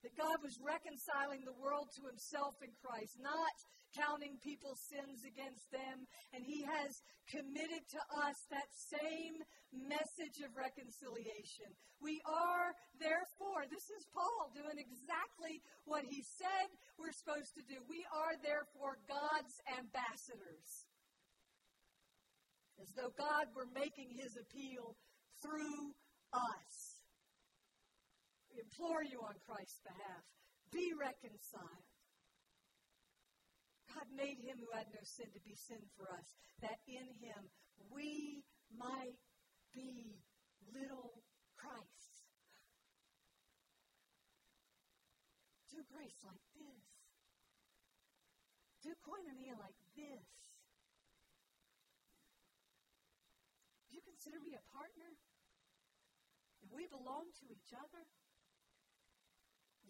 that 0.06 0.14
God 0.14 0.38
was 0.38 0.54
reconciling 0.62 1.42
the 1.42 1.58
world 1.58 1.90
to 1.98 2.06
himself 2.06 2.54
in 2.62 2.70
Christ, 2.78 3.18
not 3.18 3.56
counting 3.96 4.36
people's 4.44 4.84
sins 4.84 5.24
against 5.24 5.72
them. 5.72 6.04
And 6.36 6.44
he 6.44 6.62
has 6.62 7.00
committed 7.32 7.82
to 7.96 8.02
us 8.28 8.38
that 8.52 8.68
same 8.70 9.40
message 9.72 10.44
of 10.44 10.52
reconciliation. 10.52 11.72
We 11.98 12.20
are, 12.28 12.76
therefore, 13.00 13.64
this 13.72 13.88
is 13.88 14.04
Paul 14.12 14.52
doing 14.52 14.76
exactly 14.76 15.64
what 15.88 16.04
he 16.04 16.20
said 16.20 16.68
we're 17.00 17.16
supposed 17.16 17.56
to 17.56 17.64
do. 17.64 17.80
We 17.88 18.04
are, 18.12 18.36
therefore, 18.44 19.00
God's 19.08 19.56
ambassadors. 19.72 20.86
As 22.76 22.92
though 22.92 23.16
God 23.16 23.48
were 23.56 23.72
making 23.72 24.12
his 24.12 24.36
appeal 24.36 25.00
through 25.40 25.96
us 26.32 27.00
We 28.52 28.60
implore 28.60 29.00
you 29.00 29.24
on 29.24 29.36
Christ's 29.48 29.80
behalf 29.80 30.24
be 30.72 30.92
reconciled. 30.92 31.95
God 33.96 34.12
made 34.12 34.36
him 34.44 34.60
who 34.60 34.68
had 34.76 34.92
no 34.92 35.00
sin 35.08 35.32
to 35.32 35.40
be 35.40 35.56
sin 35.56 35.80
for 35.96 36.12
us, 36.12 36.36
that 36.60 36.84
in 36.84 37.08
him 37.16 37.48
we 37.88 38.44
might 38.76 39.16
be 39.72 40.20
little 40.68 41.24
Christ. 41.56 42.12
Do 45.72 45.80
grace 45.88 46.20
like 46.28 46.44
this. 46.52 46.84
do 48.84 48.92
koinonia 49.00 49.56
like 49.56 49.80
this. 49.96 50.28
Do 53.88 53.96
you 53.96 54.04
consider 54.04 54.44
me 54.44 54.60
a 54.60 54.64
partner? 54.76 55.08
And 56.60 56.68
we 56.68 56.84
belong 56.92 57.32
to 57.40 57.44
each 57.48 57.72
other? 57.72 58.04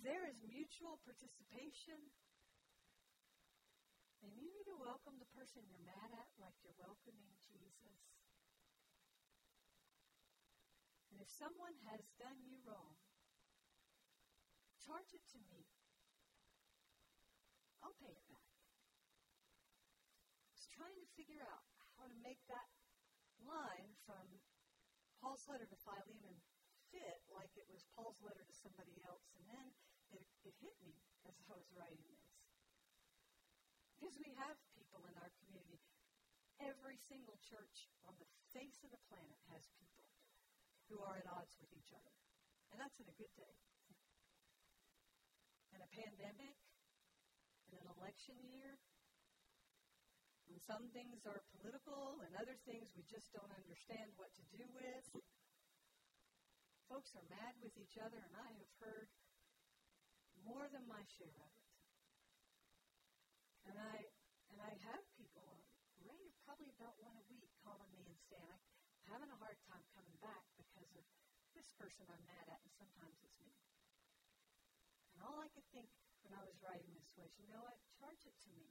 There 0.07 0.25
is 0.31 0.39
mutual 0.47 1.03
participation. 1.03 1.99
And 4.25 4.33
you 4.33 4.49
need 4.49 4.67
to 4.69 4.77
welcome 4.81 5.17
the 5.21 5.31
person 5.37 5.65
you're 5.69 5.85
mad 5.85 6.11
at 6.13 6.29
like 6.41 6.57
you're 6.65 6.77
welcoming 6.81 7.33
Jesus. 7.49 8.01
And 11.13 11.21
if 11.21 11.31
someone 11.33 11.73
has 11.89 12.05
done 12.21 12.37
you 12.45 12.61
wrong, 12.69 12.97
charge 14.85 15.11
it 15.17 15.25
to 15.33 15.41
me. 15.49 15.65
I'll 17.81 17.97
pay 17.97 18.13
it 18.13 18.27
back. 18.29 18.53
I 20.45 20.53
was 20.53 20.69
trying 20.69 20.99
to 21.01 21.09
figure 21.17 21.41
out 21.41 21.65
how 21.97 22.05
to 22.05 22.17
make 22.21 22.41
that 22.53 22.69
line 23.41 23.97
from 24.05 24.27
Paul's 25.23 25.47
letter 25.49 25.67
to 25.67 25.79
Philemon 25.81 26.37
fit 26.93 27.19
like 27.33 27.51
it 27.57 27.67
was 27.71 27.83
Paul's 27.97 28.21
letter 28.23 28.45
to 28.45 28.55
somebody 28.55 29.01
else. 29.07 29.27
And 29.35 29.45
then 29.49 29.67
it, 30.13 30.25
it 30.45 30.55
hit 30.61 30.77
me 30.85 30.95
as 31.25 31.35
I 31.49 31.55
was 31.57 31.67
writing 31.75 32.03
this. 32.13 32.26
Because 33.97 34.17
we 34.21 34.31
have 34.45 34.57
people 34.77 35.01
in 35.09 35.15
our 35.17 35.33
community. 35.41 35.81
Every 36.61 37.01
single 37.09 37.37
church 37.49 37.89
on 38.05 38.17
the 38.21 38.29
face 38.53 38.77
of 38.85 38.93
the 38.93 39.03
planet 39.09 39.41
has 39.53 39.65
people 39.81 40.05
who 40.89 41.01
are 41.01 41.17
at 41.17 41.29
odds 41.29 41.57
with 41.61 41.73
each 41.73 41.93
other. 41.93 42.15
And 42.73 42.81
that's 42.81 42.97
in 43.01 43.09
a 43.09 43.17
good 43.17 43.33
day. 43.37 43.57
In 45.73 45.81
a 45.81 45.91
pandemic, 45.93 46.57
in 47.69 47.75
an 47.81 47.89
election 47.97 48.37
year, 48.53 48.81
when 50.47 50.63
some 50.63 50.87
things 50.95 51.27
are 51.27 51.43
political 51.59 52.23
and 52.23 52.33
other 52.39 52.55
things 52.65 52.87
we 52.95 53.03
just 53.11 53.27
don't 53.35 53.51
understand 53.51 54.15
what 54.15 54.31
to 54.39 54.45
do 54.55 54.63
with. 54.73 55.05
Folks 56.87 57.11
are 57.19 57.27
mad 57.27 57.59
with 57.59 57.75
each 57.75 57.99
other, 57.99 58.15
and 58.15 58.35
I 58.39 58.51
have 58.55 58.73
heard 58.79 59.11
more 60.47 60.71
than 60.71 60.87
my 60.87 61.03
share 61.19 61.35
of 61.35 61.51
it. 61.51 61.67
And 63.67 63.77
I 63.83 63.97
and 64.55 64.63
I 64.63 64.71
have 64.87 65.03
people, 65.19 65.67
Ray, 65.99 66.31
probably 66.47 66.71
about 66.79 66.95
one 67.03 67.19
a 67.19 67.25
week, 67.27 67.51
calling 67.67 67.91
me 67.99 68.15
and 68.43 68.51
I'm 68.53 68.65
having 69.09 69.31
a 69.33 69.39
hard 69.41 69.59
time 69.67 69.85
coming 69.97 70.17
back 70.21 70.45
because 70.61 70.91
of 70.97 71.05
this 71.57 71.73
person 71.81 72.05
I'm 72.09 72.25
mad 72.29 72.47
at, 72.53 72.61
and 72.61 72.73
sometimes 72.77 73.17
it's 73.25 73.41
me. 73.41 73.55
And 75.17 75.25
all 75.25 75.41
I 75.41 75.49
could 75.57 75.65
think 75.73 75.89
when 76.21 76.37
I 76.37 76.45
was 76.45 76.61
writing 76.61 76.93
this 76.93 77.09
was, 77.17 77.33
you 77.41 77.49
know 77.49 77.65
what? 77.65 77.81
Charge 77.97 78.21
it 78.29 78.37
to 78.45 78.51
me. 78.53 78.69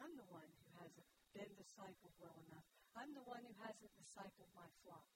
I'm 0.00 0.16
the 0.16 0.26
one 0.32 0.48
who 0.48 0.66
hasn't 0.80 1.06
been 1.36 1.52
discipled 1.54 2.16
well 2.18 2.34
enough. 2.50 2.66
I'm 2.98 3.14
the 3.14 3.22
one 3.22 3.44
who 3.46 3.54
hasn't 3.62 3.92
discipled 3.94 4.50
my 4.56 4.66
flock 4.82 5.06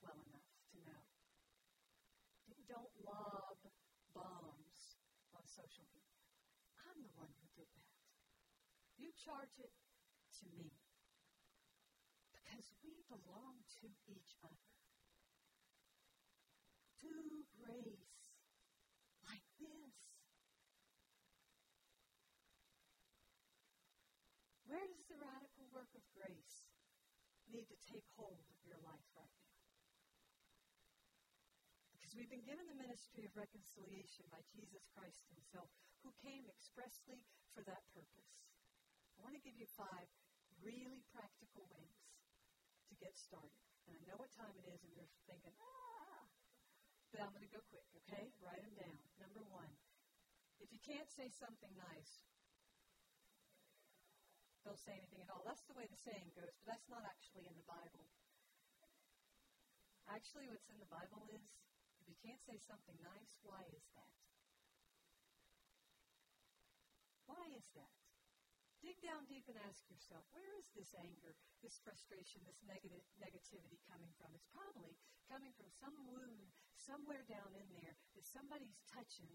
well 0.00 0.16
enough 0.30 0.46
to 0.72 0.76
know. 0.88 1.02
Don't 2.68 2.92
lob 3.00 3.56
bombs 4.12 5.00
on 5.32 5.40
social 5.48 5.88
media. 5.88 6.20
I'm 6.84 7.00
the 7.00 7.12
one 7.16 7.32
who 7.40 7.46
did 7.56 7.68
that. 7.76 7.96
You 9.00 9.08
charge 9.16 9.56
it 9.56 9.72
to 10.40 10.46
me. 10.52 10.72
Because 12.58 12.74
we 12.82 12.90
belong 13.06 13.54
to 13.78 13.86
each 14.10 14.34
other. 14.42 14.74
To 17.06 17.14
grace 17.54 18.34
like 19.22 19.46
this. 19.62 19.94
Where 24.66 24.82
does 24.90 25.06
the 25.06 25.22
radical 25.22 25.70
work 25.70 25.86
of 25.94 26.02
grace 26.18 26.66
need 27.46 27.70
to 27.70 27.78
take 27.94 28.02
hold 28.18 28.42
of 28.50 28.58
your 28.66 28.82
life 28.82 29.06
right 29.14 29.30
now? 29.38 29.54
Because 31.94 32.10
we've 32.18 32.26
been 32.26 32.42
given 32.42 32.66
the 32.66 32.82
ministry 32.82 33.22
of 33.22 33.38
reconciliation 33.38 34.26
by 34.34 34.42
Jesus 34.50 34.82
Christ 34.98 35.22
Himself, 35.30 35.70
who 36.02 36.10
came 36.26 36.42
expressly 36.50 37.22
for 37.54 37.62
that 37.70 37.86
purpose. 37.94 38.34
I 39.14 39.22
want 39.22 39.38
to 39.38 39.46
give 39.46 39.54
you 39.54 39.70
five 39.78 40.10
really 40.58 41.06
practical 41.14 41.62
ways 41.70 41.97
get 42.98 43.14
started. 43.14 43.62
And 43.86 43.96
I 43.96 44.02
know 44.04 44.18
what 44.20 44.30
time 44.34 44.52
it 44.58 44.66
is, 44.68 44.82
and 44.84 44.92
you're 44.92 45.08
thinking, 45.24 45.54
ah, 45.58 46.26
but 47.10 47.24
I'm 47.24 47.32
going 47.32 47.46
to 47.46 47.54
go 47.54 47.62
quick, 47.72 47.88
okay? 48.04 48.28
Write 48.44 48.60
them 48.60 48.74
down. 48.76 48.98
Number 49.16 49.42
one, 49.48 49.72
if 50.60 50.68
you 50.74 50.80
can't 50.84 51.08
say 51.08 51.30
something 51.32 51.72
nice, 51.78 52.26
don't 54.66 54.78
say 54.78 54.98
anything 55.00 55.24
at 55.24 55.30
all. 55.32 55.40
That's 55.46 55.64
the 55.64 55.78
way 55.78 55.88
the 55.88 55.96
saying 55.96 56.28
goes, 56.36 56.52
but 56.60 56.66
that's 56.68 56.88
not 56.92 57.06
actually 57.08 57.48
in 57.48 57.56
the 57.56 57.64
Bible. 57.64 58.04
Actually, 60.12 60.48
what's 60.52 60.68
in 60.68 60.76
the 60.76 60.90
Bible 60.92 61.24
is 61.32 61.40
if 62.00 62.04
you 62.08 62.16
can't 62.20 62.40
say 62.44 62.60
something 62.68 62.96
nice, 63.00 63.32
why 63.44 63.64
is 63.72 63.86
that? 63.96 64.12
Why 67.28 67.44
is 67.56 67.64
that? 67.76 68.07
Dig 68.78 68.94
down 69.02 69.26
deep 69.26 69.42
and 69.50 69.58
ask 69.66 69.82
yourself, 69.90 70.22
where 70.30 70.54
is 70.54 70.70
this 70.70 70.94
anger, 70.94 71.34
this 71.62 71.82
frustration, 71.82 72.46
this 72.46 72.62
negative 72.62 73.02
negativity 73.18 73.82
coming 73.90 74.14
from? 74.14 74.30
It's 74.38 74.46
probably 74.54 74.94
coming 75.26 75.50
from 75.58 75.66
some 75.74 75.98
wound 76.06 76.54
somewhere 76.78 77.26
down 77.26 77.50
in 77.58 77.66
there 77.74 77.98
that 78.14 78.26
somebody's 78.26 78.78
touching, 78.86 79.34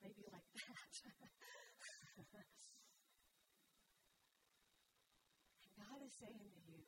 maybe 0.00 0.24
like 0.32 0.48
that. 0.56 0.92
and 5.68 5.72
God 5.76 6.00
is 6.00 6.16
saying 6.16 6.48
to 6.56 6.60
you, 6.64 6.80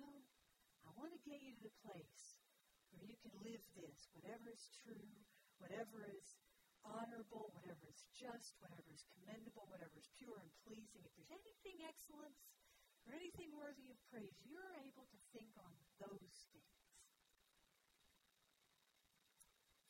know, 0.00 0.24
I 0.88 0.90
want 0.96 1.12
to 1.12 1.20
get 1.24 1.44
you 1.44 1.52
to 1.52 1.62
the 1.68 1.76
place 1.84 2.40
where 2.92 3.04
you 3.04 3.16
can 3.20 3.32
live 3.44 3.60
this, 3.76 4.08
whatever 4.16 4.48
is 4.48 4.64
true, 4.80 5.08
whatever 5.60 6.04
is 6.08 6.36
honorable, 6.86 7.50
whatever 7.52 7.84
is 7.90 8.06
just, 8.14 8.54
whatever 8.62 8.86
is 8.94 9.04
commendable, 9.16 9.66
whatever 9.66 9.94
is 9.98 10.08
pure 10.14 10.38
and 10.38 10.52
pleasing, 10.62 11.02
if 11.02 11.12
there's 11.18 11.34
anything 11.34 11.82
excellent 11.82 12.36
or 13.06 13.14
anything 13.14 13.50
worthy 13.54 13.90
of 13.90 13.98
praise, 14.10 14.34
you're 14.46 14.74
able 14.82 15.06
to 15.10 15.18
think 15.34 15.50
on 15.58 15.74
those 15.98 16.36
things. 16.50 16.76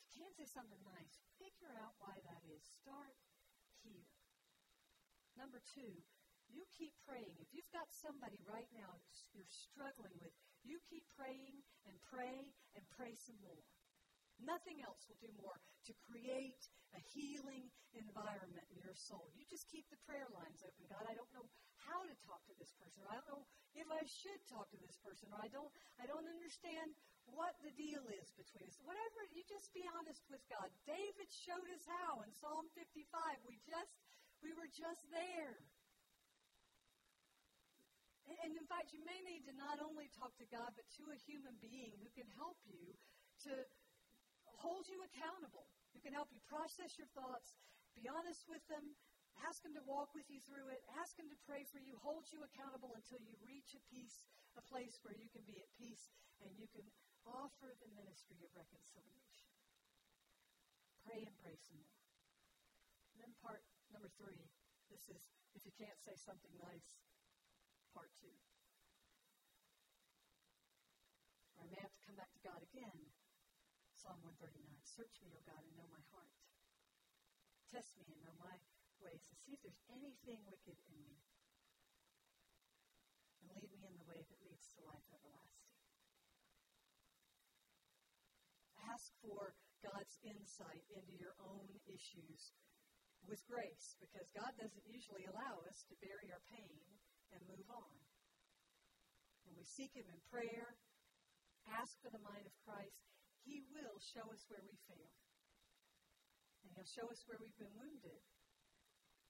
If 0.05 0.17
you 0.17 0.25
can't 0.25 0.37
say 0.37 0.49
something 0.49 0.81
nice, 0.85 1.21
figure 1.37 1.73
out 1.77 1.93
why 2.01 2.17
that 2.25 2.41
is. 2.49 2.65
Start 2.65 3.17
here. 3.85 4.09
Number 5.37 5.61
two, 5.77 5.93
you 6.49 6.63
keep 6.73 6.95
praying. 7.05 7.37
If 7.37 7.51
you've 7.53 7.69
got 7.75 7.91
somebody 7.91 8.41
right 8.47 8.69
now 8.73 8.97
you're 9.35 9.49
struggling 9.51 10.15
with, 10.17 10.33
you 10.65 10.79
keep 10.89 11.05
praying 11.13 11.61
and 11.85 11.93
pray 12.07 12.49
and 12.73 12.83
pray 12.95 13.13
some 13.13 13.37
more. 13.43 13.61
Nothing 14.41 14.81
else 14.85 15.01
will 15.09 15.17
do 15.17 15.31
more 15.41 15.57
to 15.89 15.93
create 16.05 16.61
a 16.93 17.01
healing 17.13 17.67
environment 17.97 18.67
in 18.69 18.77
your 18.85 18.93
soul. 18.93 19.27
You 19.33 19.43
just 19.49 19.65
keep 19.67 19.89
the 19.89 19.99
prayer 20.05 20.29
lines 20.33 20.61
open. 20.61 20.85
God, 20.87 21.05
I 21.09 21.17
don't 21.17 21.31
know 21.33 21.47
how 21.87 22.03
to 22.05 22.15
talk 22.25 22.41
to 22.45 22.55
this 22.59 22.73
person, 22.77 23.01
or 23.01 23.09
I 23.09 23.17
don't 23.17 23.29
know 23.31 23.45
if 23.73 23.87
I 23.89 24.03
should 24.05 24.41
talk 24.49 24.69
to 24.73 24.79
this 24.81 24.97
person, 25.01 25.29
or 25.33 25.39
I 25.41 25.49
don't 25.49 25.69
I 25.97 26.05
don't 26.05 26.27
understand 26.27 26.93
what 27.33 27.57
the 27.59 27.73
deal 27.75 28.03
is 28.13 28.29
between 28.37 28.67
us. 28.69 28.79
Whatever, 28.85 29.19
you 29.35 29.43
just 29.49 29.73
be 29.75 29.83
honest 29.99 30.23
with 30.31 30.41
God. 30.47 30.69
David 30.87 31.29
showed 31.29 31.67
us 31.73 31.83
how 31.85 32.23
in 32.23 32.31
Psalm 32.31 32.69
55. 32.77 33.03
We 33.49 33.59
just 33.67 33.93
we 34.45 34.53
were 34.53 34.69
just 34.69 35.03
there. 35.11 35.57
And 38.27 38.51
in 38.59 38.67
fact, 38.67 38.91
you 38.91 38.99
may 39.07 39.23
need 39.23 39.47
to 39.47 39.55
not 39.55 39.79
only 39.79 40.11
talk 40.11 40.35
to 40.43 40.47
God, 40.51 40.75
but 40.75 40.83
to 40.99 41.03
a 41.15 41.17
human 41.23 41.55
being 41.63 41.95
who 42.03 42.11
can 42.11 42.27
help 42.35 42.59
you 42.67 42.91
to 43.47 43.51
hold 44.61 44.89
you 44.89 45.01
accountable, 45.05 45.69
who 45.93 45.99
can 46.01 46.13
help 46.13 46.29
you 46.33 46.41
process 46.49 46.97
your 46.97 47.09
thoughts, 47.13 47.57
be 47.97 48.05
honest 48.09 48.45
with 48.49 48.61
them, 48.69 48.93
ask 49.45 49.61
them 49.61 49.73
to 49.77 49.83
walk 49.85 50.13
with 50.17 50.25
you 50.29 50.41
through 50.45 50.69
it, 50.73 50.81
ask 50.97 51.13
them 51.17 51.29
to 51.29 51.37
pray 51.45 51.65
for 51.69 51.77
you, 51.81 51.97
hold 52.01 52.25
you 52.33 52.41
accountable 52.41 52.93
until 52.97 53.21
you 53.21 53.33
reach 53.45 53.77
a 53.77 53.81
peace, 53.89 54.25
a 54.57 54.63
place 54.65 54.97
where 55.05 55.13
you 55.17 55.29
can 55.29 55.45
be 55.45 55.57
at 55.61 55.69
peace 55.77 56.09
and 56.41 56.49
you 56.57 56.65
can 56.73 56.85
offer 57.25 57.69
the 57.81 57.89
ministry 57.93 58.41
of 58.41 58.49
reconciliation. 58.53 59.49
Pray 61.05 61.25
and 61.25 61.35
pray 61.41 61.57
some 61.57 61.77
more. 61.77 62.01
And 63.13 63.17
then 63.21 63.33
part 63.41 63.61
number 63.93 64.09
three, 64.17 64.41
this 64.89 65.05
is 65.09 65.21
if 65.53 65.65
you 65.65 65.73
can't 65.73 65.97
say 66.01 66.13
something 66.17 66.53
nice, 66.61 67.01
part 67.93 68.13
two. 68.21 68.33
Or 71.57 71.65
I 71.65 71.69
may 71.73 71.81
have 71.81 71.93
to 71.93 72.03
come 72.05 72.17
back 72.17 72.29
to 72.37 72.41
God 72.45 72.61
again 72.61 73.16
Psalm 73.97 74.21
139. 74.21 74.61
Search 74.85 75.17
me, 75.25 75.33
O 75.33 75.41
God, 75.41 75.57
and 75.65 75.73
know 75.73 75.89
my 75.89 76.05
heart. 76.13 76.29
Test 77.73 77.97
me 77.97 78.05
and 78.13 78.21
know 78.21 78.37
my 78.37 78.53
ways, 79.01 79.25
and 79.25 79.37
see 79.41 79.57
if 79.57 79.61
there's 79.65 79.81
anything 79.89 80.37
wicked 80.45 80.77
in 80.85 80.97
me. 81.01 81.17
And 83.41 83.49
lead 83.57 83.73
me 83.73 83.89
in 83.89 83.97
the 83.97 84.05
way 84.05 84.21
that 84.21 84.37
leads 84.45 84.69
to 84.77 84.85
life 84.85 85.01
everlasting. 85.09 85.81
Ask 88.85 89.09
for 89.25 89.57
God's 89.81 90.15
insight 90.21 90.85
into 90.93 91.17
your 91.17 91.33
own 91.41 91.65
issues 91.89 92.53
with 93.25 93.41
grace 93.49 93.97
because 93.97 94.29
God 94.37 94.53
doesn't 94.61 94.85
usually 94.85 95.25
allow 95.25 95.57
us 95.65 95.81
to 95.89 95.97
bury 96.05 96.29
our 96.29 96.43
pain 96.53 96.85
and 97.33 97.41
move 97.49 97.65
on. 97.73 97.97
When 99.49 99.57
we 99.57 99.65
seek 99.65 99.91
Him 99.97 100.05
in 100.05 100.21
prayer, 100.29 100.77
ask 101.65 101.97
for 101.99 102.13
the 102.13 102.21
mind 102.23 102.45
of 102.45 102.55
Christ, 102.61 103.16
He 103.47 103.63
will 103.71 103.95
show 104.03 104.27
us 104.27 104.43
where 104.51 104.59
we 104.67 104.75
fail. 104.91 105.07
And 106.67 106.75
He'll 106.75 106.91
show 106.91 107.07
us 107.07 107.23
where 107.31 107.39
we've 107.39 107.55
been 107.55 107.71
wounded. 107.79 108.19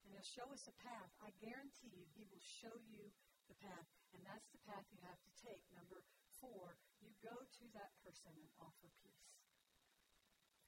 And 0.02 0.10
He'll 0.10 0.26
show 0.26 0.50
us 0.50 0.66
a 0.66 0.74
path. 0.82 1.14
I 1.22 1.30
guarantee 1.38 1.94
you, 1.94 2.02
He 2.18 2.26
will 2.26 2.42
show 2.42 2.74
you 2.90 3.14
the 3.46 3.54
path. 3.62 3.86
And 4.10 4.26
that's 4.26 4.50
the 4.50 4.58
path 4.66 4.82
you 4.90 4.98
have 5.06 5.22
to 5.22 5.32
take. 5.38 5.62
Number 5.70 6.02
four, 6.42 6.74
you 6.98 7.14
go 7.22 7.30
to 7.30 7.64
that 7.78 7.94
person 8.02 8.34
and 8.34 8.50
offer 8.58 8.90
peace. 9.06 9.38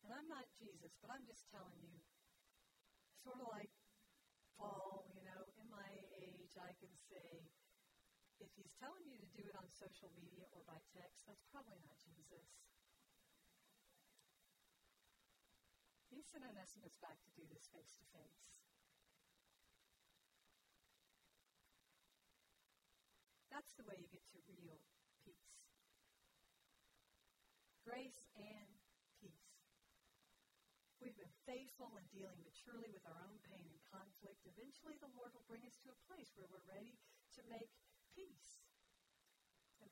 And 0.07 0.15
I'm 0.15 0.31
not 0.31 0.47
Jesus, 0.55 0.95
but 1.03 1.11
I'm 1.11 1.27
just 1.27 1.51
telling 1.51 1.77
you, 1.83 1.99
sort 3.21 3.43
of 3.43 3.51
like 3.51 3.75
Paul, 4.57 5.11
you 5.13 5.27
know, 5.27 5.43
in 5.59 5.67
my 5.69 5.91
age, 6.17 6.55
I 6.57 6.73
can 6.79 6.93
say, 7.11 7.45
if 8.41 8.49
he's 8.57 8.73
telling 8.81 9.05
you 9.05 9.21
to 9.21 9.29
do 9.37 9.45
it 9.45 9.57
on 9.59 9.69
social 9.69 10.09
media 10.17 10.49
or 10.57 10.65
by 10.65 10.81
text, 10.97 11.29
that's 11.29 11.45
probably 11.53 11.77
not 11.85 11.93
Jesus. 12.01 12.49
He 16.21 16.29
sent 16.29 16.45
Onesimus 16.45 17.01
back 17.01 17.17
to 17.25 17.33
do 17.33 17.49
this 17.49 17.65
face 17.73 17.97
to 17.97 18.05
face. 18.13 18.61
That's 23.49 23.73
the 23.81 23.89
way 23.89 23.97
you 23.97 24.05
get 24.13 24.21
to 24.37 24.39
real 24.53 24.77
peace. 25.25 25.65
Grace 27.89 28.29
and 28.37 28.69
peace. 29.17 29.65
we've 31.01 31.17
been 31.17 31.33
faithful 31.49 31.89
in 31.97 32.05
dealing 32.13 32.45
maturely 32.45 32.93
with 32.93 33.09
our 33.09 33.17
own 33.25 33.41
pain 33.49 33.65
and 33.65 33.81
conflict, 33.89 34.45
eventually 34.45 35.01
the 35.01 35.09
Lord 35.17 35.33
will 35.33 35.49
bring 35.49 35.65
us 35.65 35.81
to 35.81 35.89
a 35.89 36.05
place 36.05 36.37
where 36.37 36.53
we're 36.53 36.69
ready 36.69 37.01
to 37.33 37.41
make 37.49 37.73
peace. 38.13 38.60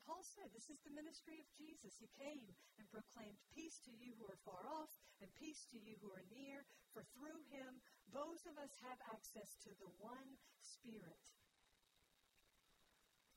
Paul 0.09 0.25
said, 0.25 0.49
This 0.49 0.73
is 0.73 0.81
the 0.81 0.97
ministry 0.97 1.37
of 1.37 1.45
Jesus. 1.53 1.93
He 2.01 2.09
came 2.17 2.49
and 2.81 2.89
proclaimed 2.89 3.37
peace 3.53 3.77
to 3.85 3.93
you 3.93 4.17
who 4.17 4.25
are 4.25 4.41
far 4.41 4.65
off 4.65 4.89
and 5.21 5.29
peace 5.37 5.69
to 5.69 5.77
you 5.77 5.93
who 6.01 6.09
are 6.09 6.25
near, 6.33 6.65
for 6.89 7.05
through 7.13 7.37
him 7.53 7.77
both 8.09 8.41
of 8.49 8.57
us 8.57 8.73
have 8.81 8.97
access 9.13 9.53
to 9.61 9.69
the 9.77 9.93
one 10.01 10.41
Spirit. 10.65 11.21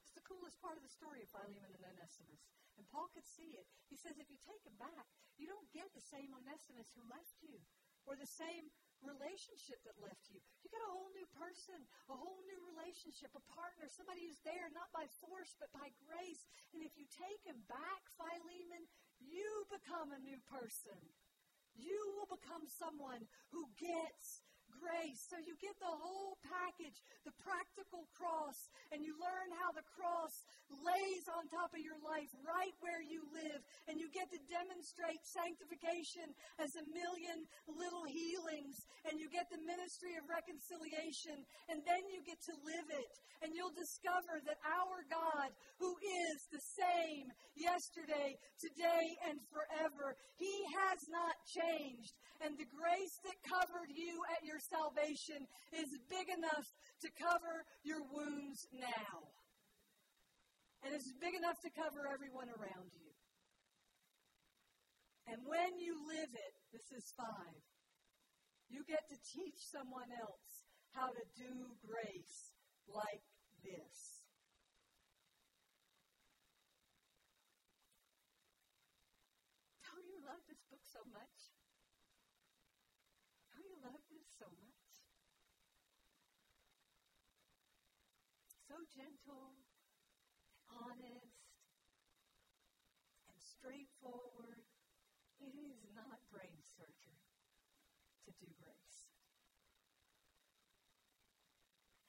It's 0.01 0.17
the 0.17 0.25
coolest 0.25 0.57
part 0.65 0.81
of 0.81 0.85
the 0.85 0.97
story 0.97 1.21
of 1.21 1.29
Philemon 1.29 1.77
and 1.77 1.85
Onesimus. 1.93 2.41
And 2.81 2.89
Paul 2.89 3.13
could 3.13 3.29
see 3.29 3.53
it. 3.53 3.69
He 3.93 4.01
says, 4.01 4.17
if 4.17 4.33
you 4.33 4.41
take 4.41 4.65
him 4.65 4.81
back, 4.81 5.13
you 5.37 5.45
don't 5.45 5.69
get 5.77 5.93
the 5.93 6.01
same 6.09 6.33
Onesimus 6.33 6.89
who 6.97 7.05
left 7.13 7.37
you 7.45 7.61
or 8.09 8.17
the 8.17 8.25
same 8.25 8.73
relationship 9.05 9.77
that 9.85 10.01
left 10.01 10.25
you. 10.33 10.41
You 10.65 10.73
get 10.73 10.81
a 10.89 10.93
whole 10.95 11.13
new 11.13 11.29
person, 11.53 11.85
a 12.09 12.17
whole 12.17 12.41
new 12.49 12.61
relationship, 12.73 13.29
a 13.37 13.45
partner, 13.53 13.85
somebody 13.93 14.25
who's 14.25 14.41
there 14.41 14.73
not 14.73 14.88
by 14.97 15.05
force 15.21 15.53
but 15.61 15.69
by 15.77 15.93
grace. 16.09 16.49
And 16.73 16.81
if 16.81 16.97
you 16.97 17.05
take 17.12 17.45
him 17.45 17.61
back, 17.69 18.03
Philemon, 18.17 18.88
you 19.21 19.45
become 19.69 20.17
a 20.17 20.25
new 20.25 20.41
person. 20.49 20.97
You 21.77 22.01
will 22.17 22.29
become 22.33 22.65
someone 22.65 23.29
who 23.53 23.69
gets 23.77 24.41
grace. 24.79 25.21
So 25.29 25.37
you 25.43 25.57
get 25.61 25.75
the 25.83 25.91
whole 25.91 26.37
package, 26.47 26.97
the 27.27 27.35
practical 27.43 28.07
cross, 28.15 28.57
and 28.93 29.03
you 29.05 29.17
learn 29.19 29.49
how 29.59 29.73
the 29.75 29.85
cross 29.97 30.33
lays 30.81 31.25
on 31.33 31.49
top 31.53 31.73
of 31.75 31.83
your 31.83 31.99
life 32.01 32.31
right 32.45 32.73
where 32.81 33.03
you 33.05 33.25
live. 33.35 33.61
And 33.91 34.01
you 34.01 34.09
get 34.15 34.31
to 34.33 34.41
demonstrate 34.49 35.21
sanctification 35.27 36.33
as 36.61 36.73
a 36.79 36.85
million 36.89 37.45
little 37.69 38.07
healings. 38.09 38.77
And 39.09 39.21
you 39.21 39.29
get 39.29 39.51
the 39.51 39.61
ministry 39.65 40.17
of 40.17 40.25
reconciliation. 40.31 41.45
And 41.69 41.85
then 41.85 42.03
you 42.09 42.23
get 42.23 42.41
to 42.49 42.55
live 42.63 42.89
it. 42.89 43.13
And 43.43 43.51
you'll 43.59 43.75
discover 43.75 44.39
that 44.47 44.61
our 44.63 45.03
God, 45.11 45.51
who 45.83 45.93
is 45.99 46.39
the 46.55 46.63
same 46.63 47.27
yesterday, 47.59 48.39
today, 48.63 49.07
and 49.27 49.37
forever, 49.51 50.15
He 50.39 50.55
has 50.79 51.01
not 51.11 51.35
changed. 51.51 52.15
And 52.43 52.55
the 52.55 52.71
grace 52.71 53.17
that 53.27 53.39
covered 53.43 53.91
you 53.91 54.15
at 54.35 54.47
your 54.47 54.62
salvation 54.70 55.42
is 55.75 55.90
big 56.09 56.29
enough 56.31 56.66
to 57.03 57.09
cover 57.18 57.64
your 57.83 58.03
wounds 58.12 58.66
now. 58.72 59.33
And 60.83 60.94
it's 60.94 61.11
big 61.22 61.35
enough 61.35 61.59
to 61.62 61.70
cover 61.70 62.11
everyone 62.11 62.51
around 62.51 62.90
you. 62.94 63.11
And 65.31 65.38
when 65.46 65.79
you 65.79 65.94
live 66.11 66.31
it, 66.35 66.55
this 66.75 66.90
is 66.90 67.14
five, 67.14 67.62
you 68.68 68.83
get 68.88 69.07
to 69.09 69.16
teach 69.22 69.59
someone 69.70 70.11
else 70.11 70.66
how 70.90 71.07
to 71.07 71.25
do 71.38 71.77
grace 71.87 72.53
like 72.90 73.22
this. 73.62 74.27
Don't 79.87 80.05
you 80.09 80.18
love 80.27 80.42
this 80.51 80.61
book 80.66 80.83
so 80.83 81.01
much? 81.14 81.37
Don't 83.55 83.64
you 83.68 83.79
love 83.87 84.03
this 84.11 84.32
so 84.42 84.50
much? 84.59 84.83
So 88.66 88.74
gentle, 88.90 89.55
honest, 90.66 91.46
and 93.31 93.38
straightforward. 93.38 94.66
It 95.38 95.55
is 95.55 95.87
not 95.94 96.18
brain 96.35 96.59
surgery 96.59 97.22
to 98.26 98.31
do 98.42 98.50
grace. 98.59 99.07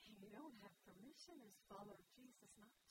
And 0.09 0.17
you 0.17 0.29
don't 0.33 0.57
have 0.65 0.73
permission 0.89 1.37
as 1.45 1.53
follower 1.69 2.01
of 2.01 2.09
Jesus 2.17 2.49
not 2.57 2.73
to. 2.73 2.89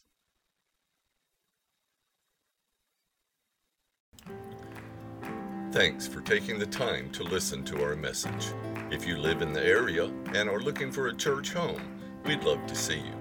Thanks 5.73 6.07
for 6.07 6.21
taking 6.21 6.59
the 6.59 6.67
time 6.67 7.11
to 7.11 7.23
listen 7.25 7.65
to 7.65 7.83
our 7.83 7.97
message. 7.97 8.53
If 8.93 9.07
you 9.07 9.17
live 9.17 9.41
in 9.41 9.55
the 9.55 9.65
area 9.65 10.11
and 10.35 10.51
are 10.51 10.61
looking 10.61 10.93
for 10.93 11.09
a 11.09 11.15
church 11.15 11.55
home, 11.55 11.81
we'd 12.27 12.45
love 12.45 12.67
to 12.67 12.75
see 12.75 12.99
you. 12.99 13.15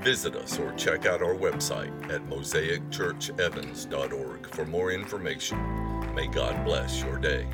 Visit 0.00 0.36
us 0.36 0.60
or 0.60 0.70
check 0.74 1.06
out 1.06 1.22
our 1.22 1.34
website 1.34 1.90
at 2.08 2.24
mosaicchurchevans.org 2.28 4.54
for 4.54 4.64
more 4.64 4.92
information. 4.92 5.58
May 6.14 6.28
God 6.28 6.64
bless 6.64 7.02
your 7.02 7.18
day. 7.18 7.48